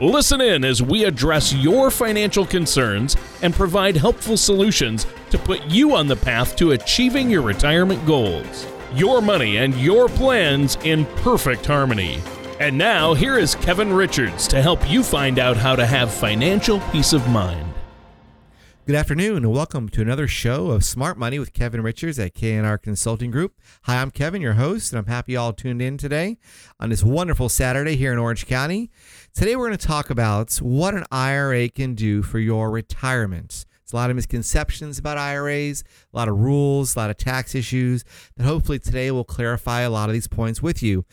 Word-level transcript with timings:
Listen 0.00 0.40
in 0.40 0.64
as 0.64 0.82
we 0.82 1.04
address 1.04 1.52
your 1.52 1.88
financial 1.88 2.44
concerns 2.44 3.16
and 3.42 3.54
provide 3.54 3.96
helpful 3.96 4.36
solutions 4.36 5.06
to 5.30 5.38
put 5.38 5.62
you 5.66 5.94
on 5.94 6.08
the 6.08 6.16
path 6.16 6.56
to 6.56 6.72
achieving 6.72 7.30
your 7.30 7.42
retirement 7.42 8.04
goals. 8.04 8.66
Your 8.92 9.22
money 9.22 9.58
and 9.58 9.72
your 9.76 10.08
plans 10.08 10.76
in 10.82 11.04
perfect 11.22 11.64
harmony. 11.64 12.20
And 12.58 12.76
now, 12.76 13.14
here 13.14 13.38
is 13.38 13.54
Kevin 13.56 13.92
Richards 13.92 14.48
to 14.48 14.60
help 14.60 14.88
you 14.90 15.04
find 15.04 15.38
out 15.38 15.56
how 15.56 15.76
to 15.76 15.86
have 15.86 16.12
financial 16.12 16.80
peace 16.90 17.12
of 17.12 17.28
mind. 17.28 17.73
Good 18.86 18.96
afternoon 18.96 19.38
and 19.38 19.50
welcome 19.50 19.88
to 19.88 20.02
another 20.02 20.28
show 20.28 20.66
of 20.66 20.84
Smart 20.84 21.16
Money 21.16 21.38
with 21.38 21.54
Kevin 21.54 21.80
Richards 21.80 22.18
at 22.18 22.34
KNR 22.34 22.82
Consulting 22.82 23.30
Group. 23.30 23.58
Hi, 23.84 24.02
I'm 24.02 24.10
Kevin, 24.10 24.42
your 24.42 24.52
host, 24.52 24.92
and 24.92 24.98
I'm 24.98 25.06
happy 25.06 25.32
you 25.32 25.38
all 25.38 25.54
tuned 25.54 25.80
in 25.80 25.96
today 25.96 26.36
on 26.78 26.90
this 26.90 27.02
wonderful 27.02 27.48
Saturday 27.48 27.96
here 27.96 28.12
in 28.12 28.18
Orange 28.18 28.46
County. 28.46 28.90
Today 29.34 29.56
we're 29.56 29.68
going 29.68 29.78
to 29.78 29.86
talk 29.86 30.10
about 30.10 30.56
what 30.56 30.92
an 30.92 31.06
IRA 31.10 31.70
can 31.70 31.94
do 31.94 32.20
for 32.20 32.38
your 32.38 32.70
retirement. 32.70 33.64
It's 33.82 33.94
a 33.94 33.96
lot 33.96 34.10
of 34.10 34.16
misconceptions 34.16 34.98
about 34.98 35.16
IRAs, 35.16 35.82
a 36.12 36.16
lot 36.18 36.28
of 36.28 36.38
rules, 36.38 36.94
a 36.94 36.98
lot 36.98 37.08
of 37.08 37.16
tax 37.16 37.54
issues 37.54 38.04
that 38.36 38.44
hopefully 38.44 38.78
today 38.78 39.10
will 39.10 39.24
clarify 39.24 39.80
a 39.80 39.90
lot 39.90 40.10
of 40.10 40.12
these 40.12 40.28
points 40.28 40.60
with 40.60 40.82
you. 40.82 41.06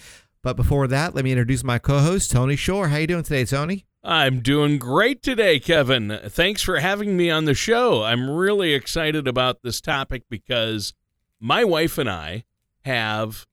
But 0.44 0.58
before 0.58 0.88
that, 0.88 1.16
let 1.16 1.23
me 1.23 1.31
introduce 1.31 1.63
my 1.63 1.80
co-host, 1.80 2.31
Tony 2.31 2.58
Shore. 2.58 2.89
How 2.89 2.97
you 2.97 3.08
doing 3.08 3.23
today, 3.23 3.45
Tony? 3.45 3.85
I'm 4.03 4.39
doing 4.41 4.80
great 4.80 5.21
today, 5.21 5.59
Kevin. 5.59 6.19
Thanks 6.27 6.61
for 6.63 6.80
having 6.80 7.16
me 7.16 7.30
on 7.30 7.45
the 7.45 7.53
show. 7.53 8.03
I'm 8.03 8.30
really 8.30 8.73
excited 8.73 9.27
about 9.27 9.61
this 9.61 9.80
topic 9.80 10.23
because 10.30 10.94
my 11.39 11.63
wife 11.63 11.97
and 11.99 12.09
I 12.09 12.44
have 12.83 13.45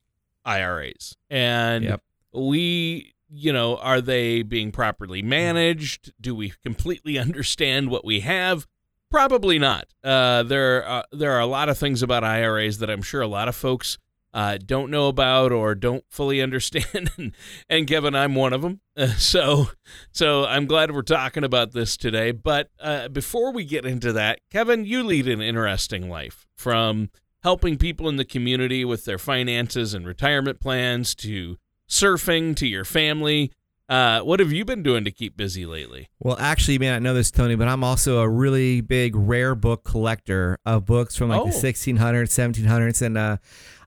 IRAs. 0.46 1.16
And 1.28 1.84
Yep. 1.84 2.02
we, 2.32 3.14
you 3.28 3.52
know, 3.52 3.76
are 3.76 4.00
they 4.00 4.41
being 4.42 4.72
properly 4.72 5.20
managed? 5.20 6.12
Do 6.19 6.34
we 6.34 6.54
completely 6.64 7.19
understand 7.19 7.91
what 7.91 8.04
we 8.04 8.20
have? 8.20 8.66
Probably 9.10 9.58
not. 9.58 9.88
Uh, 10.02 10.42
there, 10.44 10.84
are, 10.84 11.04
there 11.12 11.32
are 11.32 11.41
a 11.41 11.46
lot 11.46 11.69
of 11.69 11.76
things 11.78 12.02
about 12.02 12.24
IRAs 12.24 12.78
that 12.78 12.88
I'm 12.91 13.02
sure 13.02 13.20
a 13.20 13.26
lot 13.28 13.48
of 13.48 13.56
folks 13.56 13.98
uh, 14.34 14.59
don't 14.65 14.91
know 14.91 15.09
about 15.09 15.53
or 15.53 15.75
don't 15.75 16.05
fully 16.09 16.41
understand. 16.43 17.11
and, 17.17 17.33
and 17.69 17.87
Kevin, 17.87 18.15
I'm 18.15 18.34
one 18.34 18.53
of 18.53 18.62
them. 18.62 18.81
Uh, 18.97 19.07
so, 19.17 19.69
so 20.12 20.45
I'm 20.45 20.67
glad 20.67 20.91
we're 20.93 21.03
talking 21.03 21.45
about 21.45 21.73
this 21.73 21.97
today. 21.97 22.33
But 22.33 22.71
uh, 22.81 23.09
before 23.09 23.53
we 23.53 23.65
get 23.65 23.84
into 23.87 24.12
that, 24.12 24.41
Kevin, 24.51 24.84
you 24.84 25.03
lead 25.03 25.29
an 25.29 25.41
interesting 25.41 26.09
life 26.09 26.47
from 26.56 27.11
helping 27.43 27.79
people 27.79 28.09
in 28.09 28.17
the 28.17 28.25
community 28.25 28.84
with 28.84 29.05
their 29.05 29.19
finances 29.19 29.95
and 29.95 30.06
retirement 30.06 30.61
plans 30.61 31.15
to 31.15 31.56
surfing 31.89 32.55
to 32.56 32.67
your 32.67 32.84
family. 32.84 33.53
Uh, 33.89 34.21
what 34.21 34.39
have 34.39 34.53
you 34.53 34.67
been 34.67 34.83
doing 34.83 35.03
to 35.03 35.11
keep 35.11 35.34
busy 35.34 35.65
lately? 35.65 36.11
Well, 36.21 36.37
actually, 36.39 36.75
you 36.75 36.81
may 36.81 36.91
not 36.91 37.01
know 37.01 37.15
this, 37.15 37.31
Tony, 37.31 37.55
but 37.55 37.69
I'm 37.69 37.83
also 37.83 38.19
a 38.19 38.29
really 38.29 38.83
big 38.83 39.17
rare 39.17 39.55
book 39.55 39.83
collector 39.83 40.59
of 40.67 40.84
books 40.84 41.17
from 41.17 41.31
like 41.31 41.41
Oh. 41.41 41.47
the 41.47 41.53
1600s, 41.53 42.29
1700s, 42.29 43.01
and 43.01 43.17
uh, 43.17 43.37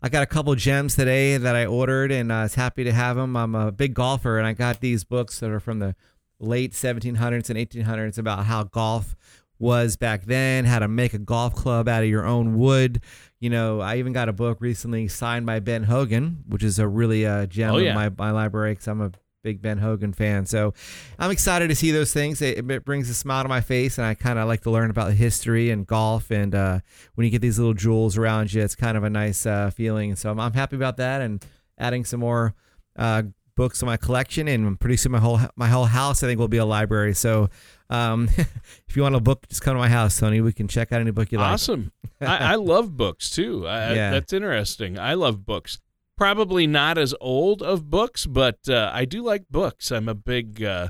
I 0.01 0.09
got 0.09 0.23
a 0.23 0.27
couple 0.27 0.53
gems 0.55 0.95
today 0.95 1.37
that 1.37 1.55
I 1.55 1.65
ordered, 1.65 2.11
and 2.11 2.33
I 2.33 2.43
was 2.43 2.55
happy 2.55 2.83
to 2.83 2.91
have 2.91 3.15
them. 3.17 3.37
I'm 3.37 3.53
a 3.53 3.71
big 3.71 3.93
golfer, 3.93 4.37
and 4.39 4.47
I 4.47 4.53
got 4.53 4.79
these 4.79 5.03
books 5.03 5.39
that 5.39 5.51
are 5.51 5.59
from 5.59 5.79
the 5.79 5.95
late 6.39 6.71
1700s 6.73 7.49
and 7.49 7.59
1800s 7.59 8.17
about 8.17 8.45
how 8.45 8.63
golf 8.63 9.15
was 9.59 9.97
back 9.97 10.25
then, 10.25 10.65
how 10.65 10.79
to 10.79 10.87
make 10.87 11.13
a 11.13 11.19
golf 11.19 11.53
club 11.53 11.87
out 11.87 12.01
of 12.01 12.09
your 12.09 12.25
own 12.25 12.57
wood. 12.57 12.99
You 13.39 13.51
know, 13.51 13.79
I 13.79 13.97
even 13.97 14.11
got 14.11 14.27
a 14.27 14.33
book 14.33 14.57
recently 14.59 15.07
signed 15.07 15.45
by 15.45 15.59
Ben 15.59 15.83
Hogan, 15.83 16.43
which 16.47 16.63
is 16.63 16.79
a 16.79 16.87
really 16.87 17.27
uh, 17.27 17.45
gem 17.45 17.75
Oh, 17.75 17.77
yeah. 17.77 17.89
in 17.89 17.95
my, 17.95 18.09
my 18.17 18.31
library 18.31 18.71
because 18.73 18.87
I'm 18.87 19.01
a 19.01 19.11
big 19.43 19.61
Ben 19.61 19.79
Hogan 19.79 20.13
fan. 20.13 20.45
So 20.45 20.73
I'm 21.19 21.31
excited 21.31 21.69
to 21.69 21.75
see 21.75 21.91
those 21.91 22.13
things. 22.13 22.41
It, 22.41 22.69
it 22.69 22.85
brings 22.85 23.09
a 23.09 23.13
smile 23.13 23.43
to 23.43 23.49
my 23.49 23.61
face, 23.61 23.97
and 23.97 24.05
I 24.05 24.13
kind 24.13 24.39
of 24.39 24.47
like 24.47 24.61
to 24.61 24.71
learn 24.71 24.89
about 24.89 25.13
history 25.13 25.69
and 25.69 25.85
golf. 25.85 26.31
And 26.31 26.53
uh, 26.53 26.79
when 27.15 27.25
you 27.25 27.31
get 27.31 27.41
these 27.41 27.57
little 27.57 27.73
jewels 27.73 28.17
around 28.17 28.53
you, 28.53 28.61
it's 28.61 28.75
kind 28.75 28.97
of 28.97 29.03
a 29.03 29.09
nice 29.09 29.45
uh, 29.45 29.71
feeling. 29.71 30.15
So 30.15 30.31
I'm, 30.31 30.39
I'm 30.39 30.53
happy 30.53 30.75
about 30.75 30.97
that, 30.97 31.21
and 31.21 31.43
adding 31.77 32.05
some 32.05 32.19
more 32.19 32.53
uh, 32.95 33.23
books 33.55 33.79
to 33.79 33.85
my 33.85 33.97
collection, 33.97 34.47
and 34.47 34.79
pretty 34.79 34.97
soon 34.97 35.11
my 35.11 35.19
whole 35.19 35.39
my 35.55 35.67
whole 35.67 35.85
house 35.85 36.23
I 36.23 36.27
think 36.27 36.39
will 36.39 36.47
be 36.47 36.57
a 36.57 36.65
library. 36.65 37.13
So 37.13 37.49
um, 37.89 38.29
if 38.37 38.95
you 38.95 39.03
want 39.03 39.15
a 39.15 39.19
book, 39.19 39.47
just 39.49 39.61
come 39.61 39.75
to 39.75 39.79
my 39.79 39.89
house, 39.89 40.19
Tony. 40.19 40.41
We 40.41 40.53
can 40.53 40.67
check 40.67 40.91
out 40.91 41.01
any 41.01 41.11
book 41.11 41.31
you 41.31 41.39
like. 41.39 41.53
Awesome. 41.53 41.91
I, 42.19 42.53
I 42.53 42.55
love 42.55 42.95
books 42.95 43.29
too. 43.29 43.67
I, 43.67 43.93
Yeah. 43.93 44.11
That's 44.11 44.33
interesting. 44.33 44.99
I 44.99 45.15
love 45.15 45.45
books. 45.45 45.79
Probably 46.21 46.67
not 46.67 46.99
as 46.99 47.15
old 47.19 47.63
of 47.63 47.89
books, 47.89 48.27
but 48.27 48.59
uh, 48.69 48.91
I 48.93 49.05
do 49.05 49.23
like 49.23 49.45
books. 49.49 49.89
I'm 49.89 50.07
a 50.07 50.13
big, 50.13 50.61
uh, 50.61 50.89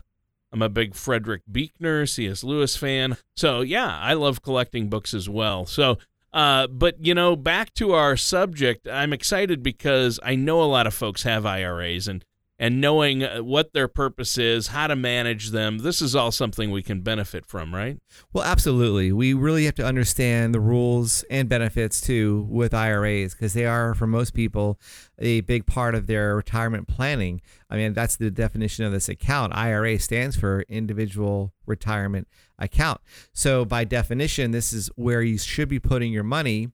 I'm 0.52 0.62
a 0.62 0.68
big 0.68 0.94
Frederick 0.94 1.44
Buechner, 1.50 2.06
C.S. 2.06 2.44
Lewis 2.44 2.76
fan. 2.76 3.16
So 3.38 3.62
yeah, 3.62 3.98
I 3.98 4.14
love 4.16 4.42
collecting 4.42 4.90
books 4.90 5.14
as 5.14 5.30
well. 5.30 5.66
So, 5.66 6.00
uh, 6.34 6.68
but 6.68 7.06
you 7.06 7.16
know, 7.16 7.38
back 7.38 7.74
to 7.76 7.94
our 7.94 8.18
subject, 8.18 8.90
I'm 8.90 9.14
excited 9.14 9.64
because 9.64 10.20
I 10.22 10.36
know 10.36 10.62
a 10.62 10.66
lot 10.66 10.86
of 10.86 10.94
folks 10.94 11.24
have 11.24 11.46
IRAs 11.46 12.10
and 12.10 12.26
and 12.62 12.80
knowing 12.80 13.24
uh, 13.24 13.40
what 13.40 13.74
their 13.74 13.88
purpose 13.88 14.38
is, 14.38 14.68
how 14.68 14.86
to 14.86 14.96
manage 14.96 15.50
them. 15.50 15.80
This 15.80 16.00
is 16.00 16.16
all 16.16 16.32
something 16.32 16.70
we 16.70 16.84
can 16.84 17.02
benefit 17.02 17.44
from, 17.48 17.74
right? 17.74 17.98
Well, 18.32 18.44
absolutely. 18.44 19.12
We 19.12 19.34
really 19.34 19.66
have 19.66 19.74
to 19.76 19.86
understand 19.86 20.54
the 20.54 20.60
rules 20.60 21.24
and 21.32 21.50
benefits 21.50 22.00
too 22.00 22.46
with 22.48 22.72
IRAs 22.72 23.34
because 23.34 23.54
they 23.54 23.66
are, 23.66 23.96
for 23.96 24.06
most 24.06 24.36
people, 24.36 24.80
a 25.18 25.42
big 25.42 25.66
part 25.66 25.96
of 25.96 26.06
their 26.06 26.36
retirement 26.36 26.88
planning. 26.88 27.42
I 27.68 27.78
mean, 27.78 27.94
that's 27.94 28.16
the 28.16 28.30
definition 28.30 28.86
of 28.86 28.92
this 28.92 29.10
account. 29.10 29.56
IRA 29.56 29.98
stands 29.98 30.36
for 30.36 30.62
individual 30.70 31.56
retirement 31.66 32.28
account. 32.60 33.02
So, 33.34 33.66
by 33.66 33.86
definition, 33.86 34.52
this 34.52 34.72
is 34.72 34.92
where 34.96 35.24
you 35.24 35.40
should 35.40 35.68
be 35.68 35.80
putting 35.80 36.14
your 36.14 36.24
money 36.24 36.70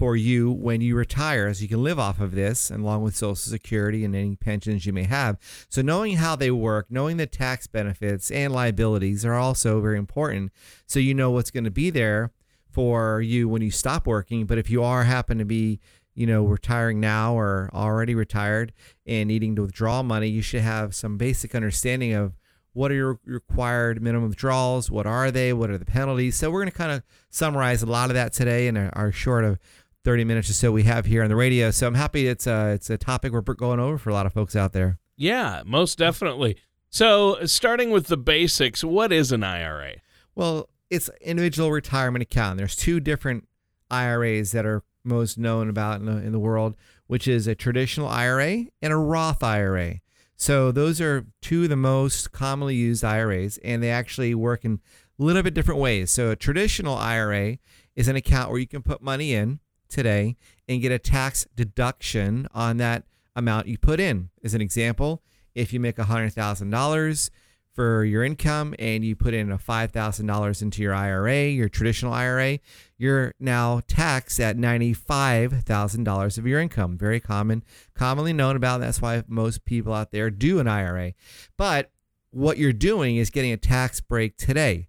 for 0.00 0.16
you 0.16 0.50
when 0.50 0.80
you 0.80 0.96
retire, 0.96 1.52
so 1.52 1.60
you 1.60 1.68
can 1.68 1.82
live 1.82 1.98
off 1.98 2.20
of 2.20 2.30
this, 2.30 2.70
along 2.70 3.02
with 3.02 3.14
Social 3.14 3.36
Security 3.36 4.02
and 4.02 4.16
any 4.16 4.34
pensions 4.34 4.86
you 4.86 4.94
may 4.94 5.02
have. 5.02 5.36
So, 5.68 5.82
knowing 5.82 6.16
how 6.16 6.36
they 6.36 6.50
work, 6.50 6.86
knowing 6.88 7.18
the 7.18 7.26
tax 7.26 7.66
benefits 7.66 8.30
and 8.30 8.50
liabilities 8.50 9.26
are 9.26 9.34
also 9.34 9.78
very 9.82 9.98
important. 9.98 10.52
So, 10.86 11.00
you 11.00 11.12
know 11.12 11.30
what's 11.30 11.50
going 11.50 11.64
to 11.64 11.70
be 11.70 11.90
there 11.90 12.32
for 12.70 13.20
you 13.20 13.46
when 13.46 13.60
you 13.60 13.70
stop 13.70 14.06
working. 14.06 14.46
But 14.46 14.56
if 14.56 14.70
you 14.70 14.82
are 14.82 15.04
happen 15.04 15.36
to 15.36 15.44
be, 15.44 15.80
you 16.14 16.26
know, 16.26 16.44
retiring 16.46 16.98
now 16.98 17.34
or 17.34 17.68
already 17.74 18.14
retired 18.14 18.72
and 19.04 19.28
needing 19.28 19.54
to 19.56 19.62
withdraw 19.62 20.02
money, 20.02 20.28
you 20.28 20.40
should 20.40 20.62
have 20.62 20.94
some 20.94 21.18
basic 21.18 21.54
understanding 21.54 22.14
of 22.14 22.38
what 22.72 22.90
are 22.90 22.94
your 22.94 23.20
required 23.26 24.00
minimum 24.00 24.30
withdrawals, 24.30 24.90
what 24.90 25.04
are 25.04 25.30
they, 25.30 25.52
what 25.52 25.68
are 25.68 25.76
the 25.76 25.84
penalties. 25.84 26.36
So, 26.36 26.50
we're 26.50 26.60
going 26.60 26.72
to 26.72 26.78
kind 26.78 26.92
of 26.92 27.02
summarize 27.28 27.82
a 27.82 27.86
lot 27.86 28.08
of 28.08 28.14
that 28.14 28.32
today 28.32 28.66
in 28.66 28.78
our, 28.78 28.88
our 28.94 29.12
short 29.12 29.44
of 29.44 29.58
30 30.04 30.24
minutes 30.24 30.48
or 30.50 30.54
so 30.54 30.72
we 30.72 30.84
have 30.84 31.06
here 31.06 31.22
on 31.22 31.28
the 31.28 31.36
radio. 31.36 31.70
So 31.70 31.86
I'm 31.86 31.94
happy 31.94 32.26
it's 32.26 32.46
a, 32.46 32.70
it's 32.72 32.90
a 32.90 32.96
topic 32.96 33.32
we're 33.32 33.40
going 33.40 33.80
over 33.80 33.98
for 33.98 34.10
a 34.10 34.14
lot 34.14 34.26
of 34.26 34.32
folks 34.32 34.56
out 34.56 34.72
there. 34.72 34.98
Yeah, 35.16 35.62
most 35.66 35.98
definitely. 35.98 36.56
So, 36.88 37.44
starting 37.44 37.90
with 37.90 38.08
the 38.08 38.16
basics, 38.16 38.82
what 38.82 39.12
is 39.12 39.30
an 39.30 39.44
IRA? 39.44 39.96
Well, 40.34 40.68
it's 40.88 41.08
individual 41.20 41.70
retirement 41.70 42.22
account. 42.22 42.56
There's 42.56 42.74
two 42.74 42.98
different 42.98 43.46
IRAs 43.90 44.50
that 44.52 44.66
are 44.66 44.82
most 45.04 45.38
known 45.38 45.68
about 45.68 46.00
in 46.00 46.06
the, 46.06 46.16
in 46.16 46.32
the 46.32 46.38
world, 46.38 46.74
which 47.06 47.28
is 47.28 47.46
a 47.46 47.54
traditional 47.54 48.08
IRA 48.08 48.64
and 48.82 48.92
a 48.92 48.96
Roth 48.96 49.42
IRA. 49.42 50.00
So 50.36 50.72
those 50.72 51.00
are 51.00 51.26
two 51.42 51.64
of 51.64 51.68
the 51.68 51.76
most 51.76 52.32
commonly 52.32 52.74
used 52.74 53.04
IRAs, 53.04 53.58
and 53.58 53.82
they 53.82 53.90
actually 53.90 54.34
work 54.34 54.64
in 54.64 54.80
a 55.18 55.22
little 55.22 55.42
bit 55.42 55.54
different 55.54 55.80
ways. 55.80 56.10
So 56.10 56.30
a 56.30 56.36
traditional 56.36 56.96
IRA 56.96 57.58
is 57.94 58.08
an 58.08 58.16
account 58.16 58.50
where 58.50 58.58
you 58.58 58.66
can 58.66 58.82
put 58.82 59.02
money 59.02 59.34
in 59.34 59.60
today 59.90 60.36
and 60.68 60.80
get 60.80 60.92
a 60.92 60.98
tax 60.98 61.46
deduction 61.54 62.48
on 62.54 62.78
that 62.78 63.04
amount 63.36 63.66
you 63.66 63.76
put 63.76 64.00
in. 64.00 64.30
As 64.42 64.54
an 64.54 64.60
example, 64.60 65.22
if 65.54 65.72
you 65.72 65.80
make 65.80 65.96
$100,000 65.96 67.30
for 67.74 68.04
your 68.04 68.24
income 68.24 68.74
and 68.78 69.04
you 69.04 69.14
put 69.14 69.32
in 69.32 69.50
a 69.52 69.58
$5,000 69.58 70.62
into 70.62 70.82
your 70.82 70.94
IRA, 70.94 71.46
your 71.46 71.68
traditional 71.68 72.12
IRA, 72.12 72.58
you're 72.98 73.32
now 73.38 73.80
taxed 73.86 74.40
at 74.40 74.56
$95,000 74.56 76.38
of 76.38 76.46
your 76.46 76.60
income. 76.60 76.98
Very 76.98 77.20
common, 77.20 77.62
commonly 77.94 78.32
known 78.32 78.56
about. 78.56 78.80
That's 78.80 79.00
why 79.00 79.22
most 79.28 79.64
people 79.64 79.92
out 79.92 80.10
there 80.10 80.30
do 80.30 80.58
an 80.58 80.68
IRA. 80.68 81.14
But 81.56 81.90
what 82.30 82.58
you're 82.58 82.72
doing 82.72 83.16
is 83.16 83.30
getting 83.30 83.52
a 83.52 83.56
tax 83.56 84.00
break 84.00 84.36
today. 84.36 84.88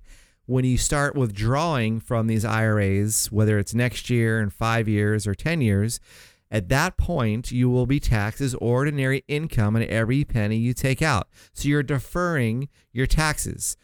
When 0.51 0.65
you 0.65 0.77
start 0.77 1.15
withdrawing 1.15 1.97
from 1.97 2.27
these 2.27 2.43
IRAs, 2.43 3.31
whether 3.31 3.57
it's 3.57 3.73
next 3.73 4.09
year 4.09 4.41
and 4.41 4.51
five 4.51 4.85
years 4.85 5.25
or 5.25 5.33
10 5.33 5.61
years, 5.61 6.01
at 6.51 6.67
that 6.67 6.97
point, 6.97 7.53
you 7.53 7.69
will 7.69 7.85
be 7.85 8.01
taxed 8.01 8.41
as 8.41 8.53
ordinary 8.55 9.23
income 9.29 9.77
on 9.77 9.83
every 9.83 10.25
penny 10.25 10.57
you 10.57 10.73
take 10.73 11.01
out. 11.01 11.29
So 11.53 11.69
you're 11.69 11.83
deferring 11.83 12.67
your 12.91 13.07
taxes. 13.07 13.77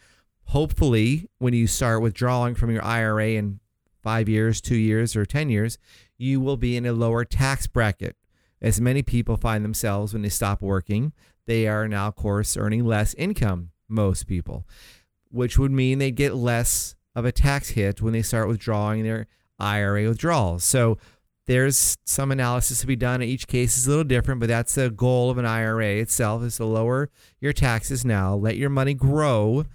Hopefully, 0.47 1.29
when 1.37 1.53
you 1.53 1.67
start 1.67 2.01
withdrawing 2.01 2.53
from 2.53 2.69
your 2.69 2.83
IRA 2.83 3.29
in 3.29 3.61
five 4.03 4.27
years, 4.27 4.59
two 4.59 4.75
years, 4.75 5.15
or 5.15 5.25
10 5.25 5.49
years, 5.49 5.77
you 6.17 6.41
will 6.41 6.57
be 6.57 6.75
in 6.75 6.85
a 6.85 6.91
lower 6.91 7.23
tax 7.23 7.65
bracket. 7.65 8.17
As 8.61 8.81
many 8.81 9.03
people 9.03 9.37
find 9.37 9.63
themselves 9.63 10.11
when 10.11 10.21
they 10.21 10.27
stop 10.27 10.61
working, 10.61 11.13
they 11.45 11.65
are 11.65 11.87
now, 11.87 12.09
of 12.09 12.17
course, 12.17 12.57
earning 12.57 12.83
less 12.83 13.13
income, 13.13 13.69
most 13.87 14.27
people 14.27 14.65
which 15.31 15.57
would 15.57 15.71
mean 15.71 15.99
they 15.99 16.11
get 16.11 16.35
less 16.35 16.95
of 17.15 17.25
a 17.25 17.31
tax 17.31 17.69
hit 17.69 18.01
when 18.01 18.13
they 18.13 18.21
start 18.21 18.47
withdrawing 18.47 19.03
their 19.03 19.27
IRA 19.59 20.07
withdrawals. 20.07 20.63
So 20.63 20.97
there's 21.47 21.97
some 22.05 22.31
analysis 22.31 22.81
to 22.81 22.87
be 22.87 22.95
done. 22.95 23.23
Each 23.23 23.47
case 23.47 23.77
is 23.77 23.87
a 23.87 23.89
little 23.89 24.03
different, 24.03 24.39
but 24.39 24.49
that's 24.49 24.75
the 24.75 24.89
goal 24.89 25.29
of 25.29 25.37
an 25.37 25.45
IRA 25.45 25.95
itself 25.95 26.43
is 26.43 26.57
to 26.57 26.65
lower 26.65 27.09
your 27.39 27.53
taxes 27.53 28.05
now, 28.05 28.35
let 28.35 28.57
your 28.57 28.69
money 28.69 28.93
grow 28.93 29.65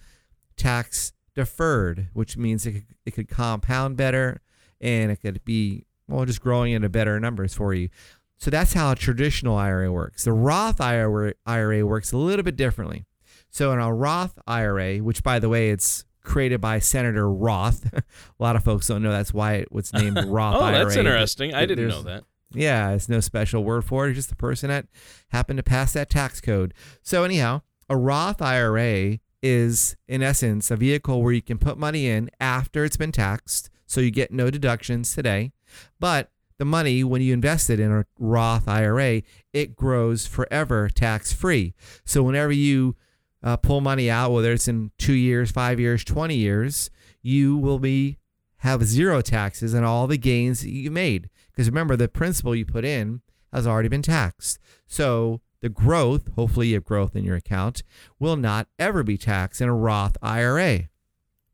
tax 0.57 1.13
deferred, 1.35 2.09
which 2.13 2.37
means 2.37 2.67
it 2.67 2.73
could, 2.73 2.85
it 3.07 3.11
could 3.13 3.29
compound 3.29 3.97
better 3.97 4.41
and 4.81 5.11
it 5.11 5.17
could 5.17 5.45
be, 5.45 5.87
well, 6.09 6.25
just 6.27 6.43
growing 6.43 6.73
into 6.73 6.89
better 6.89 7.19
numbers 7.19 7.55
for 7.55 7.73
you. 7.73 7.89
So 8.37 8.51
that's 8.51 8.75
how 8.75 8.93
a 8.93 8.97
traditional 8.97 9.57
IRA 9.57 9.91
works. 9.91 10.25
The 10.25 10.33
Roth 10.33 10.81
IRA, 10.81 11.35
IRA 11.47 11.87
works 11.87 12.13
a 12.13 12.17
little 12.17 12.43
bit 12.43 12.57
differently. 12.57 13.07
So 13.53 13.71
in 13.73 13.79
a 13.79 13.93
Roth 13.93 14.39
IRA, 14.47 14.99
which 14.99 15.23
by 15.23 15.39
the 15.39 15.49
way, 15.49 15.71
it's 15.71 16.05
created 16.25 16.61
by 16.61 16.79
Senator 16.79 17.31
Roth. 17.31 17.93
a 17.95 18.03
lot 18.39 18.57
of 18.57 18.65
folks 18.65 18.89
don't 18.89 19.03
know 19.03 19.13
that's 19.13 19.35
why 19.35 19.55
it 19.55 19.71
was 19.71 19.93
named 19.93 20.17
Roth 20.27 20.57
oh, 20.57 20.61
IRA. 20.61 20.85
that's 20.85 20.97
interesting. 20.97 21.55
I 21.55 21.67
didn't 21.67 21.89
know 21.89 22.03
that. 22.03 22.25
Yeah, 22.55 22.91
it's 22.91 23.09
no 23.09 23.21
special 23.21 23.63
word 23.63 23.85
for 23.85 24.07
it. 24.07 24.11
It's 24.11 24.19
just 24.19 24.29
the 24.31 24.37
person 24.37 24.69
that 24.71 24.87
happened 25.29 25.59
to 25.59 25.63
pass 25.63 25.93
that 25.93 26.11
tax 26.11 26.41
code. 26.41 26.73
So 27.03 27.25
anyhow, 27.25 27.63
a 27.89 27.97
Roth 27.97 28.41
IRA 28.41 29.19
is 29.43 29.97
in 30.09 30.23
essence 30.23 30.71
a 30.71 30.77
vehicle 30.77 31.23
where 31.23 31.33
you 31.33 31.43
can 31.43 31.59
put 31.59 31.77
money 31.77 32.07
in 32.07 32.31
after 32.41 32.85
it's 32.85 32.97
been 32.97 33.13
taxed, 33.13 33.69
so 33.87 34.01
you 34.01 34.11
get 34.11 34.33
no 34.33 34.51
deductions 34.51 35.15
today. 35.15 35.53
But 36.01 36.31
the 36.59 36.65
money, 36.65 37.05
when 37.05 37.21
you 37.21 37.35
invest 37.35 37.69
it 37.69 37.81
in 37.81 37.91
a 37.93 38.07
Roth 38.19 38.69
IRA, 38.69 39.23
it 39.53 39.77
grows 39.77 40.27
forever 40.27 40.89
tax 40.89 41.33
free. 41.33 41.75
So 42.05 42.23
whenever 42.23 42.53
you 42.53 42.97
uh, 43.43 43.57
pull 43.57 43.81
money 43.81 44.11
out, 44.11 44.33
whether 44.33 44.53
it's 44.53 44.69
in 44.69 44.91
two 44.99 45.15
years, 45.15 45.51
five 45.51 45.81
years, 45.81 46.05
20 46.05 46.35
years, 46.35 46.91
you 47.23 47.57
will 47.57 47.79
be 47.79 48.19
have 48.59 48.85
zero 48.85 49.21
taxes 49.21 49.75
on 49.75 49.83
all 49.83 50.07
the 50.07 50.17
gains 50.17 50.61
that 50.61 50.71
you 50.71 50.91
made. 50.91 51.29
Because 51.51 51.69
remember, 51.69 51.97
the 51.97 52.09
principal 52.09 52.55
you 52.55 52.65
put 52.65 52.85
in 52.85 53.21
has 53.53 53.67
already 53.67 53.89
been 53.89 54.03
taxed. 54.03 54.59
So 54.87 55.41
the 55.61 55.69
growth, 55.69 56.29
hopefully 56.37 56.69
you 56.69 56.75
have 56.75 56.85
growth 56.85 57.17
in 57.17 57.25
your 57.25 57.37
account, 57.37 57.83
will 58.19 58.37
not 58.37 58.69
ever 58.79 59.03
be 59.03 59.19
taxed 59.19 59.61
in 59.61 59.69
a 59.69 59.75
Roth 59.75 60.17
IRA. 60.23 60.89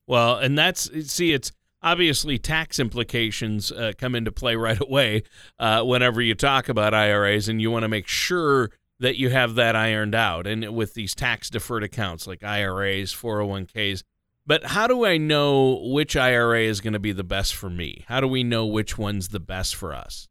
Well, 0.07 0.37
and 0.37 0.57
that's, 0.57 0.91
see, 1.11 1.33
it's 1.33 1.53
obviously 1.83 2.39
tax 2.39 2.79
implications 2.79 3.73
uh, 3.73 3.93
come 3.97 4.15
into 4.15 4.33
play 4.33 4.57
right 4.57 4.81
away 4.83 5.23
uh, 5.59 5.83
whenever 5.85 6.21
you 6.21 6.35
talk 6.35 6.69
about 6.69 6.95
IRAs, 6.95 7.49
and 7.49 7.61
you 7.61 7.71
want 7.71 7.85
to 7.85 7.89
make 7.89 8.07
sure 8.07 8.71
that 9.01 9.17
you 9.17 9.31
have 9.31 9.55
that 9.55 9.77
ironed 9.77 10.15
out 10.15 10.47
and 10.47 10.75
with 10.75 10.95
these 10.95 11.15
tax 11.15 11.51
deferred 11.51 11.85
accounts 11.85 12.27
like 12.27 12.43
IRAs, 12.43 13.13
401ks. 13.13 14.03
But 14.47 14.65
how 14.65 14.87
do 14.87 15.05
I 15.05 15.19
know 15.19 15.81
which 15.85 16.17
IRA 16.17 16.63
is 16.63 16.81
going 16.81 16.95
to 16.95 16.99
be 16.99 17.13
the 17.13 17.25
best 17.25 17.55
for 17.55 17.69
me? 17.69 18.05
How 18.09 18.21
do 18.21 18.27
we 18.27 18.43
know 18.43 18.67
which 18.67 18.97
one's 18.97 19.29
the 19.29 19.41
best 19.41 19.77
for 19.77 19.95
us? 19.95 20.29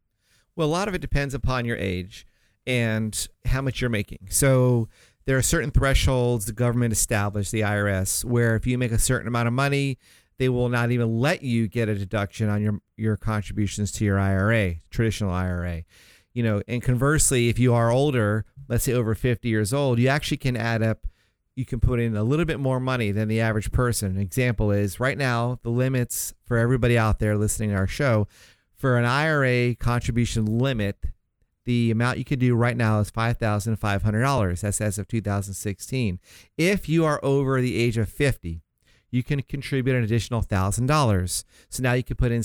Well, 0.56 0.68
a 0.68 0.69
lot 0.69 0.88
of 0.88 0.96
it 0.96 1.02
depends 1.02 1.34
upon 1.34 1.66
your 1.66 1.78
age 1.78 2.25
and 2.66 3.28
how 3.46 3.62
much 3.62 3.80
you're 3.80 3.90
making. 3.90 4.28
So 4.30 4.90
there 5.25 5.38
are 5.38 5.44
certain 5.44 5.72
thresholds 5.72 6.46
the 6.46 6.52
government 6.52 6.94
established, 6.94 7.52
the 7.52 7.62
IRS, 7.62 8.25
where 8.25 8.56
if 8.56 8.66
you 8.66 8.78
make 8.78 8.92
a 8.92 9.00
certain 9.00 9.28
amount 9.28 9.48
of 9.48 9.54
money, 9.54 9.98
they 10.40 10.50
will 10.50 10.69
not 10.69 10.92
even 10.92 11.19
let 11.19 11.44
you 11.44 11.68
get 11.68 11.90
a 11.90 11.96
deduction 11.96 12.50
on 12.50 12.62
your 12.62 12.80
your 12.96 13.18
contributions 13.18 13.92
to 13.94 14.06
your 14.06 14.19
IRA, 14.19 14.75
traditional 14.90 15.31
IRA. 15.31 15.84
You 16.38 16.44
know, 16.44 16.62
and 16.68 16.84
conversely, 16.84 17.50
if 17.50 17.57
you 17.57 17.74
are 17.74 17.89
older, 17.89 18.45
let's 18.68 18.84
say 18.84 18.94
over 18.94 19.16
50 19.16 19.50
years 19.50 19.74
old, 19.74 19.98
you 19.98 20.07
actually 20.07 20.38
can 20.38 20.56
add 20.56 20.84
up, 20.84 21.07
you 21.56 21.66
can 21.66 21.80
put 21.80 22.00
in 22.00 22.16
a 22.16 22.22
little 22.22 22.45
bit 22.45 22.60
more 22.60 22.80
money 22.80 23.10
than 23.12 23.28
the 23.28 23.42
average 23.42 23.72
person. 23.72 24.12
An 24.12 24.22
example 24.22 24.69
is 24.69 25.00
right 25.00 25.18
now, 25.18 25.57
the 25.63 25.72
limits 25.72 26.36
for 26.45 26.57
everybody 26.57 26.95
out 26.95 27.18
there 27.18 27.36
listening 27.36 27.72
to 27.72 27.75
our 27.75 27.88
show 27.88 28.28
for 28.75 29.00
an 29.00 29.06
IRA 29.06 29.74
contribution 29.74 30.45
limit, 30.45 31.06
the 31.66 31.89
amount 31.89 32.19
you 32.19 32.24
can 32.24 32.38
do 32.38 32.54
right 32.54 32.78
now 32.78 33.00
is 33.00 33.10
$5,500. 33.10 34.62
That's 34.62 34.80
as 34.80 35.00
of 35.00 35.07
2016. 35.07 36.19
If 36.56 36.88
you 36.88 37.04
are 37.04 37.19
over 37.24 37.60
the 37.62 37.75
age 37.80 37.98
of 37.98 38.10
50, 38.10 38.62
you 39.10 39.24
can 39.24 39.42
contribute 39.42 39.95
an 39.95 40.04
additional 40.04 40.44
$1,000. 40.44 41.44
So 41.69 41.81
now 41.81 41.94
you 41.94 42.04
can 42.04 42.16
put 42.16 42.31
in 42.31 42.44